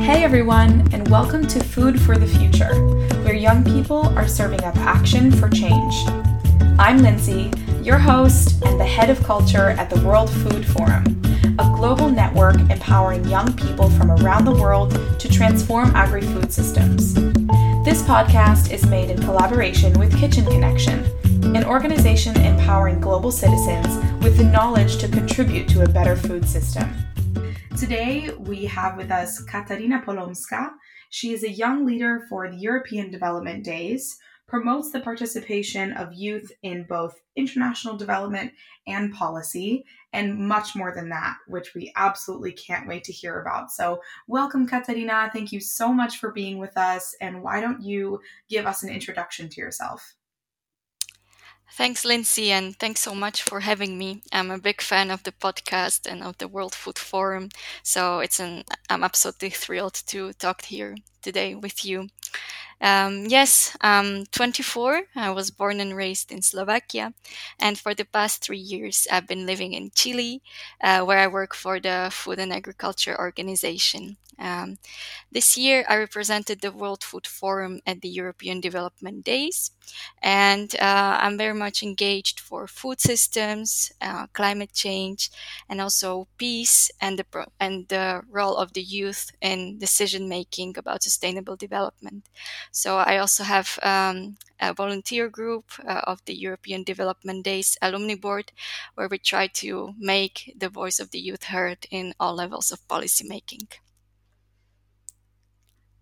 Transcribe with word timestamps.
Hey 0.00 0.22
everyone, 0.22 0.88
and 0.92 1.08
welcome 1.08 1.48
to 1.48 1.58
Food 1.58 2.00
for 2.00 2.16
the 2.16 2.28
Future, 2.28 2.72
where 3.24 3.34
young 3.34 3.64
people 3.64 4.06
are 4.16 4.28
serving 4.28 4.62
up 4.62 4.76
action 4.76 5.32
for 5.32 5.48
change. 5.48 5.94
I'm 6.78 6.98
Lindsay, 6.98 7.50
your 7.82 7.98
host 7.98 8.62
and 8.64 8.78
the 8.78 8.84
head 8.84 9.10
of 9.10 9.20
culture 9.24 9.70
at 9.70 9.90
the 9.90 10.00
World 10.06 10.30
Food 10.30 10.64
Forum, 10.64 11.20
a 11.58 11.72
global 11.74 12.08
network 12.08 12.54
empowering 12.70 13.24
young 13.24 13.52
people 13.56 13.90
from 13.90 14.12
around 14.12 14.44
the 14.44 14.54
world 14.54 14.92
to 15.18 15.28
transform 15.28 15.90
agri 15.96 16.22
food 16.22 16.52
systems. 16.52 17.14
This 17.84 18.00
podcast 18.02 18.70
is 18.70 18.86
made 18.86 19.10
in 19.10 19.20
collaboration 19.20 19.98
with 19.98 20.16
Kitchen 20.16 20.44
Connection, 20.44 21.04
an 21.44 21.64
organization 21.64 22.34
empowering 22.40 22.98
global 22.98 23.30
citizens 23.30 23.86
with 24.22 24.38
the 24.38 24.44
knowledge 24.44 24.96
to 24.96 25.08
contribute 25.08 25.68
to 25.68 25.82
a 25.82 25.88
better 25.88 26.16
food 26.16 26.48
system. 26.48 26.90
Today, 27.76 28.30
we 28.38 28.64
have 28.64 28.96
with 28.96 29.10
us 29.10 29.42
Katarina 29.42 30.00
Polomska. 30.02 30.70
She 31.10 31.32
is 31.32 31.44
a 31.44 31.50
young 31.50 31.84
leader 31.84 32.24
for 32.30 32.50
the 32.50 32.56
European 32.56 33.10
Development 33.10 33.62
Days, 33.62 34.16
promotes 34.48 34.92
the 34.92 35.00
participation 35.00 35.92
of 35.92 36.14
youth 36.14 36.50
in 36.62 36.84
both 36.88 37.20
international 37.36 37.96
development 37.96 38.52
and 38.86 39.12
policy, 39.12 39.84
and 40.12 40.38
much 40.38 40.74
more 40.74 40.94
than 40.94 41.08
that, 41.10 41.36
which 41.48 41.74
we 41.74 41.92
absolutely 41.96 42.52
can't 42.52 42.88
wait 42.88 43.04
to 43.04 43.12
hear 43.12 43.40
about. 43.40 43.70
So, 43.70 44.00
welcome, 44.26 44.66
Katarina. 44.66 45.28
Thank 45.32 45.52
you 45.52 45.60
so 45.60 45.92
much 45.92 46.18
for 46.18 46.32
being 46.32 46.58
with 46.58 46.78
us. 46.78 47.14
And 47.20 47.42
why 47.42 47.60
don't 47.60 47.82
you 47.82 48.20
give 48.48 48.64
us 48.64 48.82
an 48.82 48.90
introduction 48.90 49.48
to 49.50 49.60
yourself? 49.60 50.14
Thanks, 51.74 52.04
Lindsay, 52.04 52.52
and 52.52 52.78
thanks 52.78 53.00
so 53.00 53.14
much 53.14 53.42
for 53.42 53.60
having 53.60 53.98
me. 53.98 54.22
I'm 54.30 54.50
a 54.50 54.58
big 54.58 54.80
fan 54.80 55.10
of 55.10 55.22
the 55.24 55.32
podcast 55.32 56.06
and 56.10 56.22
of 56.22 56.38
the 56.38 56.46
World 56.46 56.74
Food 56.74 56.98
Forum, 56.98 57.48
so 57.82 58.20
it's 58.20 58.38
an 58.38 58.64
I'm 58.90 59.02
absolutely 59.02 59.50
thrilled 59.50 59.94
to 60.06 60.32
talk 60.34 60.66
here 60.66 60.96
today 61.22 61.54
with 61.54 61.84
you. 61.84 62.08
Um, 62.82 63.26
yes, 63.28 63.76
I'm 63.80 64.26
24. 64.26 65.02
I 65.14 65.30
was 65.30 65.52
born 65.52 65.78
and 65.80 65.94
raised 65.94 66.32
in 66.32 66.42
Slovakia, 66.42 67.14
and 67.60 67.78
for 67.78 67.94
the 67.94 68.04
past 68.04 68.42
three 68.42 68.58
years, 68.58 69.06
I've 69.10 69.28
been 69.28 69.46
living 69.46 69.72
in 69.72 69.92
Chile, 69.94 70.42
uh, 70.80 71.02
where 71.04 71.18
I 71.20 71.28
work 71.28 71.54
for 71.54 71.78
the 71.78 72.08
Food 72.10 72.40
and 72.40 72.52
Agriculture 72.52 73.16
Organization. 73.16 74.16
Um, 74.38 74.78
this 75.30 75.56
year, 75.56 75.84
I 75.88 75.96
represented 75.98 76.60
the 76.62 76.72
World 76.72 77.04
Food 77.04 77.26
Forum 77.26 77.80
at 77.86 78.00
the 78.00 78.08
European 78.08 78.60
Development 78.60 79.24
Days, 79.24 79.70
and 80.22 80.74
uh, 80.80 81.18
I'm 81.20 81.38
very 81.38 81.54
much 81.54 81.82
engaged 81.82 82.40
for 82.40 82.66
food 82.66 83.00
systems, 83.00 83.92
uh, 84.00 84.26
climate 84.32 84.72
change, 84.72 85.30
and 85.68 85.80
also 85.80 86.28
peace 86.38 86.90
and 87.00 87.18
the 87.18 87.24
pro- 87.24 87.52
and 87.60 87.86
the 87.88 88.22
role 88.30 88.56
of 88.56 88.72
the 88.72 88.82
youth 88.82 89.30
in 89.40 89.78
decision 89.78 90.28
making 90.28 90.76
about 90.78 91.02
sustainable 91.04 91.56
development. 91.56 92.28
So 92.74 92.96
I 92.96 93.18
also 93.18 93.44
have 93.44 93.78
um, 93.82 94.38
a 94.58 94.72
volunteer 94.72 95.28
group 95.28 95.72
uh, 95.86 96.00
of 96.04 96.24
the 96.24 96.34
European 96.34 96.84
Development 96.84 97.44
Days 97.44 97.76
Alumni 97.82 98.14
Board, 98.14 98.50
where 98.94 99.08
we 99.08 99.18
try 99.18 99.46
to 99.48 99.92
make 99.98 100.54
the 100.56 100.70
voice 100.70 100.98
of 100.98 101.10
the 101.10 101.20
youth 101.20 101.44
heard 101.44 101.86
in 101.90 102.14
all 102.18 102.34
levels 102.34 102.72
of 102.72 102.88
policymaking. 102.88 103.68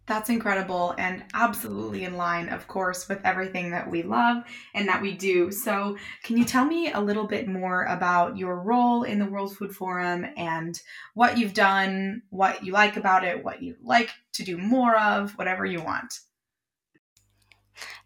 That's 0.07 0.31
incredible 0.31 0.95
and 0.97 1.25
absolutely 1.35 2.05
in 2.05 2.17
line, 2.17 2.49
of 2.49 2.69
course, 2.69 3.09
with 3.09 3.21
everything 3.25 3.73
that 3.73 3.91
we 3.91 4.05
love 4.05 4.45
and 4.73 4.87
that 4.89 5.03
we 5.03 5.17
do. 5.17 5.51
So, 5.51 5.97
can 6.23 6.37
you 6.37 6.45
tell 6.45 6.65
me 6.65 6.93
a 6.93 7.01
little 7.01 7.27
bit 7.27 7.49
more 7.49 7.85
about 7.85 8.37
your 8.37 8.61
role 8.61 9.03
in 9.03 9.19
the 9.19 9.27
World 9.27 9.57
Food 9.57 9.75
Forum 9.75 10.25
and 10.37 10.81
what 11.15 11.37
you've 11.37 11.55
done, 11.55 12.23
what 12.31 12.65
you 12.65 12.73
like 12.73 12.97
about 12.97 13.25
it, 13.25 13.45
what 13.45 13.61
you 13.61 13.75
like 13.83 14.11
to 14.35 14.45
do 14.45 14.57
more 14.57 14.97
of, 14.97 15.33
whatever 15.33 15.65
you 15.65 15.83
want? 15.83 16.21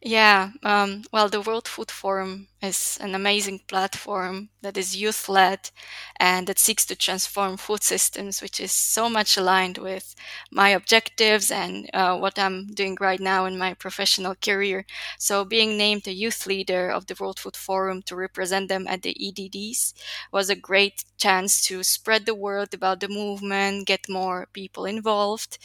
Yeah, 0.04 0.50
um, 0.62 1.03
well, 1.12 1.28
the 1.28 1.41
World 1.41 1.66
Food 1.66 1.91
Forum 1.91 2.47
is 2.65 2.99
an 3.01 3.15
amazing 3.15 3.61
platform 3.69 4.49
that 4.63 4.77
is 4.77 4.97
youth 4.97 5.29
led 5.29 5.71
and 6.19 6.47
that 6.47 6.59
seeks 6.59 6.85
to 6.87 6.97
transform 6.97 7.57
food 7.57 7.83
systems, 7.83 8.41
which 8.43 8.59
is 8.61 8.73
so 8.73 9.09
much 9.09 9.37
aligned 9.37 9.79
with 9.79 10.15
my 10.51 10.71
objectives 10.71 11.51
and 11.51 11.89
uh, 11.95 12.17
what 12.17 12.39
I'm 12.39 12.69
doing 12.69 12.97
right 13.01 13.21
now 13.21 13.45
in 13.47 13.59
my 13.59 13.75
professional 13.75 14.35
career. 14.35 14.87
So, 15.19 15.45
being 15.45 15.77
named 15.77 16.07
a 16.09 16.13
youth 16.13 16.47
leader 16.47 16.91
of 16.91 17.07
the 17.07 17.17
World 17.19 17.39
Food 17.39 17.57
Forum 17.57 18.03
to 18.03 18.17
represent 18.17 18.69
them 18.69 18.87
at 18.89 19.03
the 19.03 19.15
EDDs 19.21 19.95
was 20.33 20.51
a 20.51 20.57
great 20.57 21.05
chance 21.19 21.63
to 21.67 21.83
spread 21.83 22.27
the 22.27 22.35
word 22.35 22.75
about 22.75 23.01
the 23.01 23.09
movement, 23.09 23.87
get 23.87 24.09
more 24.09 24.49
people 24.53 24.85
involved, 24.87 25.59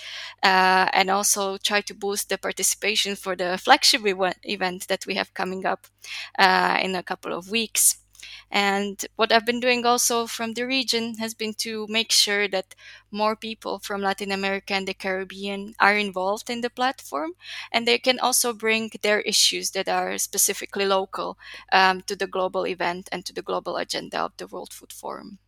uh, 0.43 0.87
and 0.93 1.09
also 1.09 1.57
try 1.57 1.81
to 1.81 1.93
boost 1.93 2.29
the 2.29 2.37
participation 2.37 3.15
for 3.15 3.35
the 3.35 3.57
flagship 3.57 4.01
event 4.43 4.87
that 4.87 5.05
we 5.05 5.15
have 5.15 5.33
coming 5.33 5.65
up 5.65 5.87
uh, 6.37 6.79
in 6.81 6.95
a 6.95 7.03
couple 7.03 7.33
of 7.33 7.49
weeks. 7.49 7.97
And 8.51 9.05
what 9.15 9.31
I've 9.31 9.45
been 9.45 9.59
doing 9.59 9.85
also 9.85 10.27
from 10.27 10.53
the 10.53 10.65
region 10.67 11.17
has 11.19 11.33
been 11.33 11.53
to 11.59 11.87
make 11.87 12.11
sure 12.11 12.47
that 12.49 12.75
more 13.11 13.35
people 13.35 13.79
from 13.79 14.01
Latin 14.01 14.31
America 14.31 14.73
and 14.73 14.87
the 14.87 14.93
Caribbean 14.93 15.73
are 15.79 15.97
involved 15.97 16.49
in 16.49 16.61
the 16.61 16.69
platform, 16.69 17.33
and 17.71 17.87
they 17.87 17.97
can 17.97 18.19
also 18.19 18.53
bring 18.53 18.91
their 19.01 19.21
issues 19.21 19.71
that 19.71 19.87
are 19.87 20.17
specifically 20.17 20.85
local 20.85 21.37
um, 21.71 22.01
to 22.01 22.15
the 22.15 22.27
global 22.27 22.65
event 22.67 23.09
and 23.11 23.25
to 23.25 23.33
the 23.33 23.41
global 23.41 23.77
agenda 23.77 24.19
of 24.19 24.33
the 24.37 24.47
World 24.47 24.73
Food 24.73 24.91
Forum. 24.93 25.39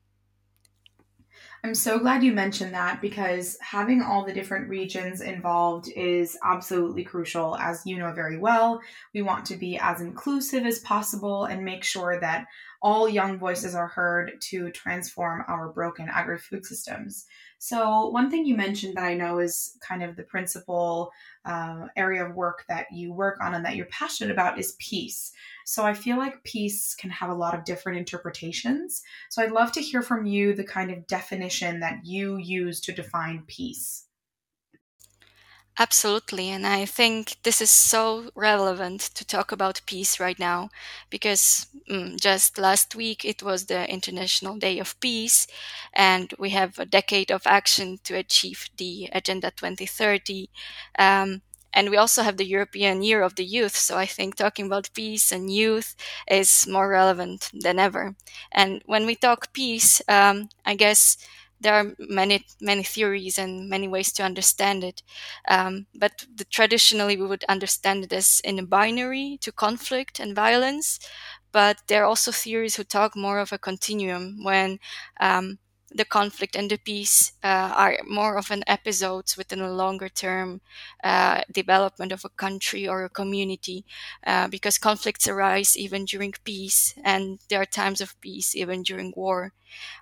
I'm 1.63 1.75
so 1.75 1.99
glad 1.99 2.23
you 2.23 2.31
mentioned 2.31 2.73
that 2.73 3.01
because 3.01 3.55
having 3.61 4.01
all 4.01 4.25
the 4.25 4.33
different 4.33 4.67
regions 4.67 5.21
involved 5.21 5.89
is 5.95 6.35
absolutely 6.43 7.03
crucial. 7.03 7.55
As 7.55 7.85
you 7.85 7.99
know 7.99 8.11
very 8.13 8.39
well, 8.39 8.81
we 9.13 9.21
want 9.21 9.45
to 9.45 9.55
be 9.57 9.77
as 9.77 10.01
inclusive 10.01 10.65
as 10.65 10.79
possible 10.79 11.45
and 11.45 11.63
make 11.63 11.83
sure 11.83 12.19
that 12.19 12.47
all 12.81 13.07
young 13.07 13.37
voices 13.37 13.75
are 13.75 13.87
heard 13.87 14.41
to 14.49 14.71
transform 14.71 15.43
our 15.47 15.69
broken 15.69 16.09
agri 16.09 16.39
food 16.39 16.65
systems. 16.65 17.27
So, 17.63 18.07
one 18.07 18.31
thing 18.31 18.47
you 18.47 18.57
mentioned 18.57 18.97
that 18.97 19.03
I 19.03 19.13
know 19.13 19.37
is 19.37 19.77
kind 19.87 20.01
of 20.01 20.15
the 20.15 20.23
principal 20.23 21.11
uh, 21.45 21.89
area 21.95 22.25
of 22.25 22.35
work 22.35 22.65
that 22.67 22.87
you 22.91 23.13
work 23.13 23.37
on 23.39 23.53
and 23.53 23.63
that 23.63 23.75
you're 23.75 23.85
passionate 23.85 24.31
about 24.31 24.57
is 24.57 24.75
peace. 24.79 25.31
So, 25.67 25.85
I 25.85 25.93
feel 25.93 26.17
like 26.17 26.43
peace 26.43 26.95
can 26.95 27.11
have 27.11 27.29
a 27.29 27.35
lot 27.35 27.53
of 27.53 27.63
different 27.63 27.99
interpretations. 27.99 29.03
So, 29.29 29.43
I'd 29.43 29.51
love 29.51 29.71
to 29.73 29.79
hear 29.79 30.01
from 30.01 30.25
you 30.25 30.55
the 30.55 30.63
kind 30.63 30.89
of 30.89 31.05
definition 31.05 31.81
that 31.81 31.99
you 32.03 32.37
use 32.37 32.81
to 32.81 32.93
define 32.93 33.43
peace. 33.45 34.07
Absolutely. 35.79 36.49
And 36.49 36.67
I 36.67 36.85
think 36.85 37.37
this 37.43 37.61
is 37.61 37.71
so 37.71 38.29
relevant 38.35 39.01
to 39.15 39.25
talk 39.25 39.51
about 39.51 39.81
peace 39.85 40.19
right 40.19 40.37
now 40.37 40.69
because 41.09 41.65
mm, 41.89 42.19
just 42.19 42.57
last 42.57 42.93
week 42.93 43.25
it 43.25 43.41
was 43.41 43.65
the 43.65 43.89
International 43.89 44.57
Day 44.57 44.79
of 44.79 44.99
Peace, 44.99 45.47
and 45.93 46.33
we 46.37 46.49
have 46.51 46.77
a 46.77 46.85
decade 46.85 47.31
of 47.31 47.47
action 47.47 47.97
to 48.03 48.15
achieve 48.15 48.69
the 48.77 49.09
Agenda 49.13 49.51
2030. 49.51 50.49
Um, 50.99 51.41
and 51.73 51.89
we 51.89 51.95
also 51.97 52.21
have 52.21 52.35
the 52.35 52.45
European 52.45 53.01
Year 53.01 53.21
of 53.23 53.35
the 53.35 53.45
Youth. 53.45 53.75
So 53.77 53.97
I 53.97 54.05
think 54.05 54.35
talking 54.35 54.65
about 54.65 54.89
peace 54.93 55.31
and 55.31 55.49
youth 55.51 55.95
is 56.29 56.67
more 56.67 56.89
relevant 56.89 57.49
than 57.53 57.79
ever. 57.79 58.13
And 58.51 58.81
when 58.85 59.05
we 59.05 59.15
talk 59.15 59.53
peace, 59.53 60.01
um, 60.09 60.49
I 60.65 60.75
guess 60.75 61.15
there 61.61 61.75
are 61.75 61.93
many 61.99 62.45
many 62.59 62.83
theories 62.83 63.37
and 63.37 63.69
many 63.69 63.87
ways 63.87 64.11
to 64.13 64.23
understand 64.23 64.83
it. 64.83 65.03
Um, 65.47 65.87
but 65.95 66.25
the, 66.35 66.45
traditionally 66.45 67.17
we 67.17 67.27
would 67.27 67.45
understand 67.49 68.03
it 68.05 68.13
as 68.13 68.41
in 68.43 68.59
a 68.59 68.63
binary 68.63 69.37
to 69.41 69.51
conflict 69.51 70.19
and 70.19 70.35
violence 70.35 70.99
but 71.51 71.77
there 71.87 72.03
are 72.03 72.07
also 72.07 72.31
theories 72.31 72.75
who 72.75 72.83
talk 72.83 73.15
more 73.15 73.39
of 73.39 73.51
a 73.51 73.57
continuum 73.57 74.43
when 74.43 74.79
um, 75.19 75.59
the 75.93 76.05
conflict 76.05 76.55
and 76.55 76.71
the 76.71 76.77
peace 76.77 77.33
uh, 77.43 77.73
are 77.75 77.97
more 78.07 78.37
of 78.37 78.49
an 78.49 78.63
episodes 78.65 79.35
within 79.35 79.59
a 79.59 79.73
longer 79.73 80.07
term 80.07 80.61
uh, 81.03 81.41
development 81.51 82.13
of 82.13 82.23
a 82.23 82.29
country 82.29 82.87
or 82.87 83.03
a 83.03 83.09
community 83.09 83.83
uh, 84.25 84.47
because 84.47 84.77
conflicts 84.77 85.27
arise 85.27 85.75
even 85.77 86.05
during 86.05 86.33
peace 86.45 86.93
and 87.03 87.39
there 87.49 87.59
are 87.61 87.65
times 87.65 87.99
of 87.99 88.19
peace 88.21 88.55
even 88.55 88.83
during 88.83 89.11
war. 89.17 89.51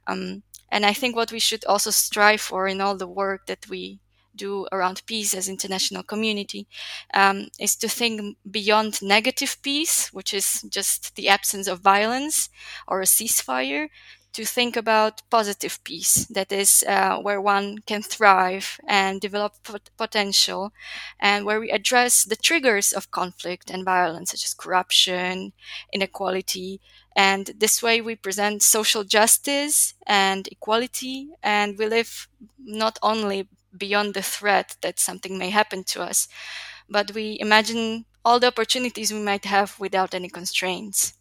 Um, 0.07 0.43
and 0.71 0.85
I 0.85 0.93
think 0.93 1.15
what 1.15 1.31
we 1.31 1.39
should 1.39 1.65
also 1.65 1.91
strive 1.91 2.41
for 2.41 2.67
in 2.67 2.81
all 2.81 2.97
the 2.97 3.07
work 3.07 3.45
that 3.47 3.67
we 3.69 3.99
do 4.35 4.67
around 4.71 5.01
peace 5.05 5.33
as 5.33 5.49
international 5.49 6.03
community 6.03 6.67
um, 7.13 7.47
is 7.59 7.75
to 7.75 7.89
think 7.89 8.37
beyond 8.49 9.01
negative 9.01 9.57
peace, 9.61 10.13
which 10.13 10.33
is 10.33 10.61
just 10.69 11.15
the 11.15 11.27
absence 11.27 11.67
of 11.67 11.81
violence 11.81 12.49
or 12.87 13.01
a 13.01 13.05
ceasefire, 13.05 13.89
to 14.33 14.45
think 14.45 14.75
about 14.77 15.21
positive 15.29 15.83
peace, 15.83 16.25
that 16.29 16.51
is, 16.51 16.83
uh, 16.87 17.17
where 17.17 17.41
one 17.41 17.79
can 17.79 18.01
thrive 18.03 18.79
and 18.87 19.19
develop 19.21 19.53
pot- 19.63 19.89
potential, 19.97 20.71
and 21.19 21.45
where 21.45 21.59
we 21.59 21.71
address 21.71 22.23
the 22.23 22.35
triggers 22.35 22.93
of 22.93 23.11
conflict 23.11 23.69
and 23.69 23.83
violence, 23.85 24.31
such 24.31 24.45
as 24.45 24.53
corruption, 24.53 25.53
inequality. 25.91 26.81
And 27.15 27.47
this 27.57 27.81
way, 27.83 28.01
we 28.01 28.15
present 28.15 28.63
social 28.63 29.03
justice 29.03 29.93
and 30.05 30.47
equality, 30.51 31.29
and 31.43 31.77
we 31.77 31.87
live 31.87 32.27
not 32.57 32.97
only 33.01 33.47
beyond 33.77 34.13
the 34.13 34.21
threat 34.21 34.77
that 34.81 34.99
something 34.99 35.37
may 35.37 35.49
happen 35.49 35.83
to 35.85 36.01
us, 36.01 36.27
but 36.89 37.11
we 37.13 37.37
imagine 37.39 38.05
all 38.25 38.39
the 38.39 38.47
opportunities 38.47 39.13
we 39.13 39.19
might 39.19 39.45
have 39.45 39.79
without 39.79 40.13
any 40.13 40.29
constraints. 40.29 41.13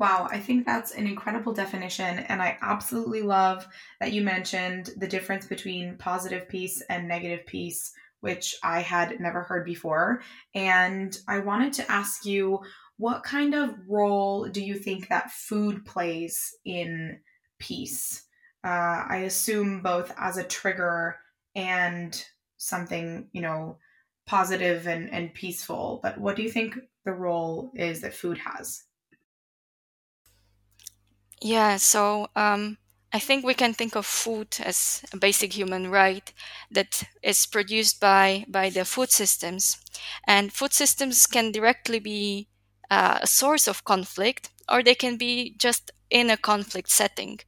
Wow, 0.00 0.28
I 0.30 0.40
think 0.40 0.64
that's 0.64 0.92
an 0.92 1.06
incredible 1.06 1.52
definition. 1.52 2.20
And 2.20 2.40
I 2.40 2.56
absolutely 2.62 3.20
love 3.20 3.68
that 4.00 4.12
you 4.12 4.22
mentioned 4.22 4.94
the 4.96 5.06
difference 5.06 5.46
between 5.46 5.98
positive 5.98 6.48
peace 6.48 6.82
and 6.88 7.06
negative 7.06 7.44
peace, 7.46 7.92
which 8.20 8.56
I 8.62 8.80
had 8.80 9.20
never 9.20 9.42
heard 9.42 9.66
before. 9.66 10.22
And 10.54 11.16
I 11.28 11.40
wanted 11.40 11.74
to 11.74 11.92
ask 11.92 12.24
you 12.24 12.60
what 12.96 13.24
kind 13.24 13.54
of 13.54 13.74
role 13.86 14.48
do 14.48 14.62
you 14.62 14.74
think 14.76 15.08
that 15.08 15.32
food 15.32 15.84
plays 15.84 16.50
in 16.64 17.20
peace? 17.58 18.24
Uh, 18.64 19.04
I 19.06 19.24
assume 19.26 19.82
both 19.82 20.14
as 20.16 20.38
a 20.38 20.44
trigger 20.44 21.18
and 21.54 22.24
something, 22.56 23.28
you 23.32 23.42
know, 23.42 23.76
positive 24.26 24.86
and, 24.88 25.12
and 25.12 25.34
peaceful. 25.34 26.00
But 26.02 26.16
what 26.18 26.36
do 26.36 26.42
you 26.42 26.50
think 26.50 26.78
the 27.04 27.12
role 27.12 27.70
is 27.74 28.00
that 28.00 28.14
food 28.14 28.38
has? 28.38 28.82
Yeah, 31.42 31.76
so 31.76 32.28
um, 32.36 32.78
I 33.12 33.18
think 33.18 33.44
we 33.44 33.54
can 33.54 33.72
think 33.74 33.96
of 33.96 34.06
food 34.06 34.56
as 34.60 35.02
a 35.12 35.16
basic 35.16 35.52
human 35.54 35.90
right 35.90 36.32
that 36.70 37.02
is 37.22 37.46
produced 37.46 38.00
by 38.00 38.44
by 38.48 38.70
the 38.70 38.84
food 38.84 39.10
systems, 39.10 39.78
and 40.26 40.52
food 40.52 40.72
systems 40.72 41.26
can 41.26 41.50
directly 41.52 41.98
be 41.98 42.48
uh, 42.90 43.18
a 43.22 43.26
source 43.26 43.66
of 43.68 43.84
conflict, 43.84 44.50
or 44.68 44.82
they 44.82 44.94
can 44.94 45.16
be 45.16 45.54
just 45.58 45.90
in 46.10 46.28
a 46.30 46.36
conflict 46.36 46.90
setting. 46.90 47.38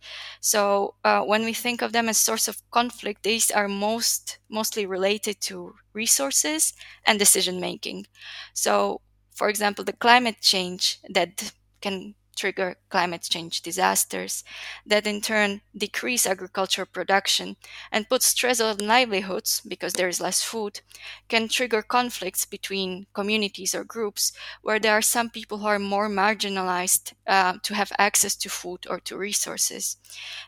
So 0.40 0.94
uh, 1.04 1.22
when 1.22 1.44
we 1.44 1.52
think 1.52 1.82
of 1.82 1.92
them 1.92 2.08
as 2.08 2.16
source 2.18 2.48
of 2.48 2.62
conflict, 2.70 3.22
these 3.24 3.50
are 3.50 3.68
most 3.68 4.38
mostly 4.48 4.86
related 4.86 5.40
to 5.42 5.74
resources 5.92 6.72
and 7.04 7.18
decision 7.18 7.60
making. 7.60 8.06
So, 8.54 9.00
for 9.34 9.48
example, 9.48 9.84
the 9.84 9.92
climate 9.92 10.40
change 10.40 10.98
that 11.10 11.52
can 11.80 12.14
trigger 12.42 12.74
climate 12.90 13.22
change 13.22 13.62
disasters 13.62 14.42
that 14.84 15.06
in 15.06 15.20
turn 15.20 15.60
decrease 15.76 16.26
agricultural 16.26 16.88
production 16.92 17.54
and 17.92 18.08
put 18.08 18.20
stress 18.20 18.60
on 18.60 18.78
livelihoods 18.78 19.62
because 19.68 19.92
there 19.92 20.08
is 20.08 20.20
less 20.20 20.42
food 20.42 20.80
can 21.28 21.46
trigger 21.46 21.82
conflicts 21.82 22.44
between 22.44 23.06
communities 23.14 23.76
or 23.76 23.84
groups 23.84 24.32
where 24.62 24.80
there 24.80 24.98
are 24.98 25.02
some 25.16 25.30
people 25.30 25.58
who 25.58 25.68
are 25.68 25.78
more 25.78 26.08
marginalized 26.08 27.12
uh, 27.28 27.54
to 27.62 27.74
have 27.76 27.92
access 27.96 28.34
to 28.34 28.48
food 28.48 28.86
or 28.90 28.98
to 28.98 29.16
resources. 29.16 29.96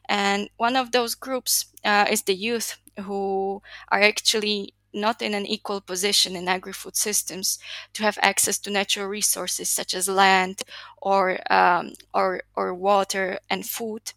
And 0.08 0.49
one 0.56 0.75
of 0.75 0.90
those 0.90 1.14
groups 1.14 1.67
uh, 1.85 2.06
is 2.11 2.23
the 2.23 2.35
youth 2.35 2.79
who 3.06 3.62
are 3.88 4.02
actually 4.02 4.75
not 4.94 5.23
in 5.23 5.35
an 5.35 5.46
equal 5.46 5.81
position 5.81 6.37
in 6.37 6.49
agri-food 6.49 6.96
systems 6.96 7.58
to 7.94 8.02
have 8.02 8.19
access 8.23 8.58
to 8.61 8.70
natural 8.70 9.06
resources 9.08 9.69
such 9.70 9.94
as 9.94 10.08
land 10.08 10.62
or 11.02 11.41
um, 11.52 11.93
or 12.14 12.43
or 12.56 12.75
water 12.75 13.38
and 13.50 13.67
food. 13.67 14.12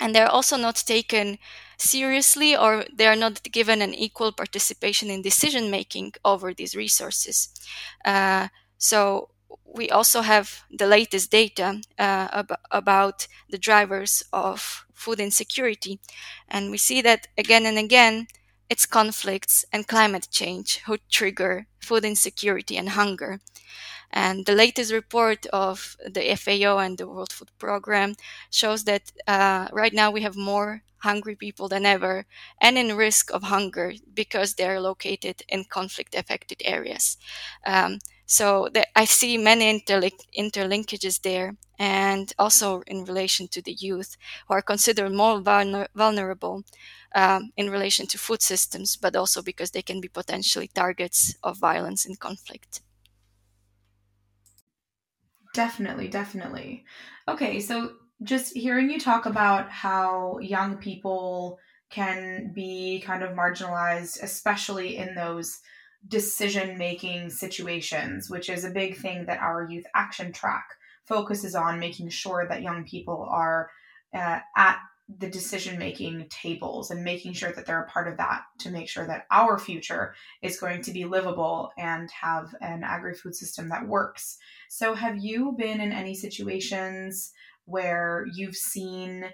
And 0.00 0.14
they're 0.14 0.28
also 0.30 0.56
not 0.56 0.76
taken 0.76 1.38
seriously 1.78 2.56
or 2.56 2.84
they 2.92 3.06
are 3.06 3.16
not 3.16 3.42
given 3.44 3.80
an 3.82 3.94
equal 3.94 4.32
participation 4.32 5.10
in 5.10 5.22
decision 5.22 5.70
making 5.70 6.12
over 6.24 6.52
these 6.52 6.74
resources. 6.74 7.48
Uh, 8.04 8.48
so 8.78 9.30
we 9.64 9.90
also 9.90 10.22
have 10.22 10.64
the 10.70 10.86
latest 10.86 11.30
data 11.30 11.80
uh, 11.98 12.28
ab- 12.32 12.58
about 12.70 13.28
the 13.48 13.58
drivers 13.58 14.22
of 14.32 14.84
food 14.92 15.20
insecurity. 15.20 16.00
And 16.48 16.70
we 16.70 16.78
see 16.78 17.00
that 17.02 17.28
again 17.38 17.64
and 17.66 17.78
again 17.78 18.26
it's 18.72 18.86
conflicts 18.86 19.66
and 19.72 19.86
climate 19.86 20.28
change 20.30 20.78
who 20.86 20.96
trigger 21.10 21.66
food 21.78 22.04
insecurity 22.06 22.78
and 22.78 22.88
hunger. 22.90 23.40
And 24.10 24.46
the 24.46 24.54
latest 24.54 24.92
report 24.92 25.46
of 25.52 25.96
the 26.06 26.22
FAO 26.36 26.78
and 26.78 26.96
the 26.98 27.06
World 27.08 27.32
Food 27.32 27.50
Program 27.58 28.14
shows 28.50 28.84
that 28.84 29.12
uh, 29.26 29.68
right 29.72 29.92
now 29.92 30.10
we 30.10 30.22
have 30.22 30.36
more 30.36 30.82
hungry 30.98 31.36
people 31.36 31.68
than 31.68 31.84
ever 31.84 32.24
and 32.60 32.78
in 32.78 32.96
risk 32.96 33.30
of 33.32 33.42
hunger 33.44 33.92
because 34.14 34.54
they're 34.54 34.80
located 34.80 35.42
in 35.48 35.64
conflict 35.64 36.14
affected 36.14 36.62
areas. 36.64 37.18
Um, 37.66 37.98
so 38.38 38.68
I 38.96 39.04
see 39.04 39.36
many 39.38 39.64
interlink- 39.80 40.26
interlinkages 40.44 41.16
there, 41.22 41.48
and 41.78 42.32
also 42.38 42.82
in 42.86 43.04
relation 43.04 43.48
to 43.48 43.60
the 43.62 43.72
youth 43.86 44.16
who 44.46 44.54
are 44.54 44.62
considered 44.72 45.12
more 45.12 45.40
vulner- 45.40 45.88
vulnerable 45.94 46.64
um, 47.14 47.52
in 47.56 47.70
relation 47.70 48.06
to 48.08 48.18
food 48.18 48.42
systems, 48.42 48.96
but 48.96 49.16
also 49.16 49.42
because 49.42 49.70
they 49.72 49.82
can 49.82 50.00
be 50.00 50.08
potentially 50.08 50.68
targets 50.68 51.34
of 51.42 51.58
violence 51.58 52.06
and 52.06 52.18
conflict. 52.18 52.80
Definitely, 55.54 56.08
definitely. 56.08 56.84
Okay, 57.28 57.60
so 57.60 57.96
just 58.22 58.54
hearing 58.54 58.90
you 58.90 58.98
talk 58.98 59.26
about 59.26 59.70
how 59.70 60.38
young 60.38 60.78
people 60.78 61.58
can 61.90 62.52
be 62.54 63.02
kind 63.04 63.22
of 63.22 63.32
marginalized, 63.36 64.22
especially 64.22 64.96
in 64.96 65.14
those 65.14 65.60
decision 66.08 66.78
making 66.78 67.30
situations, 67.30 68.28
which 68.28 68.48
is 68.48 68.64
a 68.64 68.70
big 68.70 68.96
thing 68.96 69.26
that 69.26 69.40
our 69.40 69.68
youth 69.68 69.84
action 69.94 70.32
track 70.32 70.66
focuses 71.04 71.54
on 71.54 71.78
making 71.78 72.08
sure 72.08 72.46
that 72.48 72.62
young 72.62 72.84
people 72.84 73.26
are 73.30 73.70
uh, 74.14 74.40
at 74.56 74.78
the 75.18 75.28
decision 75.28 75.78
making 75.78 76.26
tables 76.30 76.90
and 76.90 77.04
making 77.04 77.32
sure 77.32 77.52
that 77.52 77.66
they're 77.66 77.82
a 77.82 77.90
part 77.90 78.08
of 78.08 78.16
that 78.16 78.42
to 78.58 78.70
make 78.70 78.88
sure 78.88 79.06
that 79.06 79.26
our 79.30 79.58
future 79.58 80.14
is 80.42 80.58
going 80.58 80.80
to 80.82 80.92
be 80.92 81.04
livable 81.04 81.70
and 81.76 82.10
have 82.10 82.54
an 82.60 82.82
agri 82.84 83.14
food 83.14 83.34
system 83.34 83.68
that 83.68 83.86
works. 83.86 84.38
So, 84.68 84.94
have 84.94 85.18
you 85.18 85.54
been 85.58 85.80
in 85.80 85.92
any 85.92 86.14
situations 86.14 87.32
where 87.64 88.26
you've 88.32 88.56
seen 88.56 89.26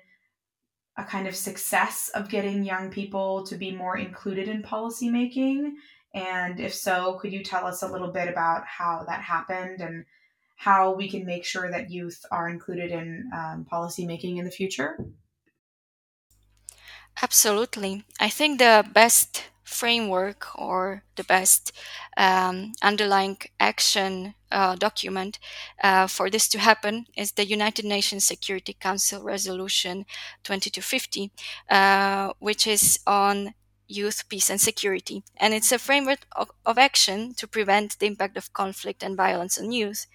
a 0.96 1.04
kind 1.04 1.28
of 1.28 1.36
success 1.36 2.10
of 2.14 2.28
getting 2.28 2.64
young 2.64 2.90
people 2.90 3.44
to 3.46 3.56
be 3.56 3.70
more 3.70 3.96
included 3.96 4.48
in 4.48 4.62
policymaking? 4.62 5.72
And 6.14 6.58
if 6.58 6.74
so, 6.74 7.18
could 7.20 7.32
you 7.32 7.42
tell 7.42 7.66
us 7.66 7.82
a 7.82 7.88
little 7.88 8.10
bit 8.10 8.28
about 8.28 8.66
how 8.66 9.04
that 9.06 9.20
happened 9.20 9.80
and 9.80 10.04
how 10.56 10.94
we 10.94 11.08
can 11.08 11.24
make 11.24 11.44
sure 11.44 11.70
that 11.70 11.90
youth 11.90 12.24
are 12.30 12.48
included 12.48 12.90
in 12.90 13.30
um, 13.34 13.66
policymaking 13.70 14.38
in 14.38 14.44
the 14.44 14.50
future? 14.50 14.98
Absolutely. 17.22 18.04
I 18.20 18.28
think 18.28 18.58
the 18.58 18.84
best 18.92 19.44
framework 19.68 20.46
or 20.54 21.02
the 21.16 21.24
best 21.24 21.72
um, 22.16 22.72
underlying 22.82 23.36
action 23.60 24.34
uh, 24.50 24.74
document 24.76 25.38
uh, 25.82 26.06
for 26.06 26.30
this 26.30 26.48
to 26.48 26.58
happen 26.58 27.06
is 27.16 27.32
the 27.32 27.46
United 27.46 27.84
Nations 27.84 28.24
Security 28.24 28.72
Council 28.72 29.22
Resolution 29.22 30.06
2250, 30.44 31.30
uh, 31.70 32.32
which 32.38 32.66
is 32.66 32.98
on 33.06 33.54
youth, 33.88 34.28
peace, 34.28 34.50
and 34.50 34.60
security. 34.60 35.24
And 35.36 35.54
it's 35.54 35.72
a 35.72 35.78
framework 35.78 36.26
of, 36.32 36.50
of, 36.64 36.78
action 36.78 37.34
to 37.34 37.48
prevent 37.48 37.98
the 37.98 38.06
impact 38.06 38.36
of 38.36 38.52
conflict 38.52 39.02
and 39.02 39.16
violence 39.16 39.58
on 39.58 39.72
youth, 39.72 40.06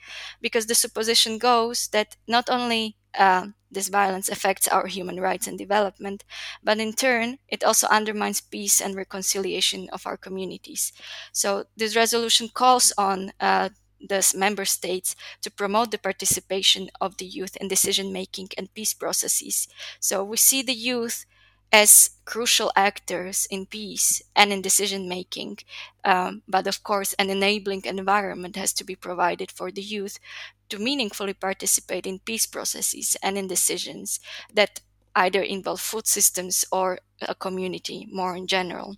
because 0.41 0.67
the 0.67 0.75
supposition 0.75 1.37
goes 1.39 1.87
that 1.89 2.15
not 2.27 2.49
only 2.49 2.95
uh, 3.17 3.47
this 3.71 3.89
violence 3.89 4.29
affects 4.29 4.67
our 4.67 4.87
human 4.87 5.19
rights 5.19 5.47
and 5.47 5.57
development, 5.57 6.23
but 6.63 6.79
in 6.79 6.93
turn, 6.93 7.39
it 7.47 7.63
also 7.63 7.87
undermines 7.87 8.41
peace 8.41 8.79
and 8.81 8.95
reconciliation 8.95 9.89
of 9.91 10.05
our 10.05 10.17
communities. 10.17 10.93
So, 11.31 11.65
this 11.75 11.95
resolution 11.95 12.49
calls 12.53 12.93
on 12.97 13.33
uh, 13.39 13.69
the 13.99 14.33
member 14.35 14.65
states 14.65 15.15
to 15.41 15.51
promote 15.51 15.91
the 15.91 15.97
participation 15.97 16.89
of 16.99 17.17
the 17.17 17.25
youth 17.25 17.55
in 17.57 17.67
decision 17.67 18.11
making 18.11 18.49
and 18.57 18.73
peace 18.73 18.93
processes. 18.93 19.67
So, 19.99 20.23
we 20.23 20.37
see 20.37 20.61
the 20.61 20.73
youth 20.73 21.25
as 21.71 22.11
crucial 22.25 22.71
actors 22.75 23.47
in 23.49 23.65
peace 23.65 24.21
and 24.35 24.53
in 24.53 24.61
decision 24.61 25.09
making. 25.09 25.57
Um, 26.03 26.43
but 26.47 26.67
of 26.67 26.83
course, 26.83 27.13
an 27.13 27.29
enabling 27.29 27.85
environment 27.85 28.55
has 28.55 28.73
to 28.73 28.83
be 28.83 28.95
provided 28.95 29.51
for 29.51 29.71
the 29.71 29.81
youth 29.81 30.19
to 30.69 30.79
meaningfully 30.79 31.33
participate 31.33 32.05
in 32.05 32.19
peace 32.19 32.45
processes 32.45 33.17
and 33.23 33.37
in 33.37 33.47
decisions 33.47 34.19
that 34.53 34.81
either 35.15 35.41
involve 35.41 35.79
food 35.79 36.07
systems 36.07 36.65
or 36.71 36.99
a 37.21 37.35
community 37.35 38.07
more 38.11 38.35
in 38.35 38.47
general. 38.47 38.97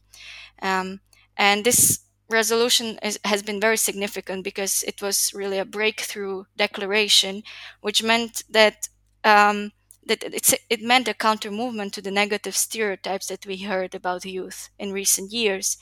Um, 0.62 1.02
and 1.38 1.66
this 1.66 2.00
resolution 2.30 2.98
is, 3.04 3.20
has 3.26 3.44
been 3.44 3.60
very 3.60 3.78
significant 3.78 4.44
because 4.44 4.84
it 4.84 5.02
was 5.02 5.32
really 5.34 5.60
a 5.60 5.66
breakthrough 5.66 6.46
declaration, 6.58 7.44
which 7.82 8.04
meant 8.04 8.44
that 8.50 8.88
um, 9.24 9.72
that 10.06 10.24
it 10.70 10.82
meant 10.82 11.08
a 11.08 11.14
counter 11.14 11.52
movement 11.52 11.94
to 11.94 12.02
the 12.02 12.12
negative 12.12 12.56
stereotypes 12.56 13.28
that 13.28 13.46
we 13.46 13.58
heard 13.58 13.96
about 13.96 14.26
youth 14.26 14.70
in 14.78 14.92
recent 14.94 15.32
years. 15.32 15.78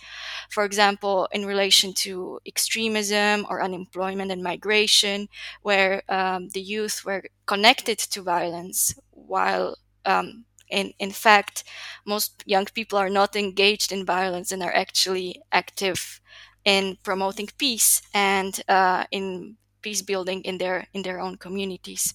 For 0.49 0.63
example, 0.63 1.27
in 1.31 1.45
relation 1.45 1.93
to 2.05 2.39
extremism 2.45 3.45
or 3.49 3.61
unemployment 3.61 4.31
and 4.31 4.43
migration, 4.43 5.27
where 5.61 6.03
um, 6.09 6.49
the 6.49 6.61
youth 6.61 7.03
were 7.05 7.23
connected 7.45 7.97
to 7.99 8.21
violence, 8.21 8.95
while 9.11 9.77
um, 10.05 10.45
in, 10.69 10.93
in 10.99 11.11
fact, 11.11 11.63
most 12.05 12.43
young 12.45 12.65
people 12.65 12.97
are 12.97 13.09
not 13.09 13.35
engaged 13.35 13.91
in 13.91 14.05
violence 14.05 14.51
and 14.51 14.63
are 14.63 14.73
actually 14.73 15.41
active 15.51 16.21
in 16.65 16.97
promoting 17.03 17.49
peace 17.57 18.01
and 18.13 18.61
uh, 18.69 19.03
in 19.11 19.57
peace 19.81 20.01
building 20.01 20.41
in 20.43 20.57
their 20.57 20.87
in 20.93 21.01
their 21.01 21.19
own 21.19 21.35
communities. 21.35 22.13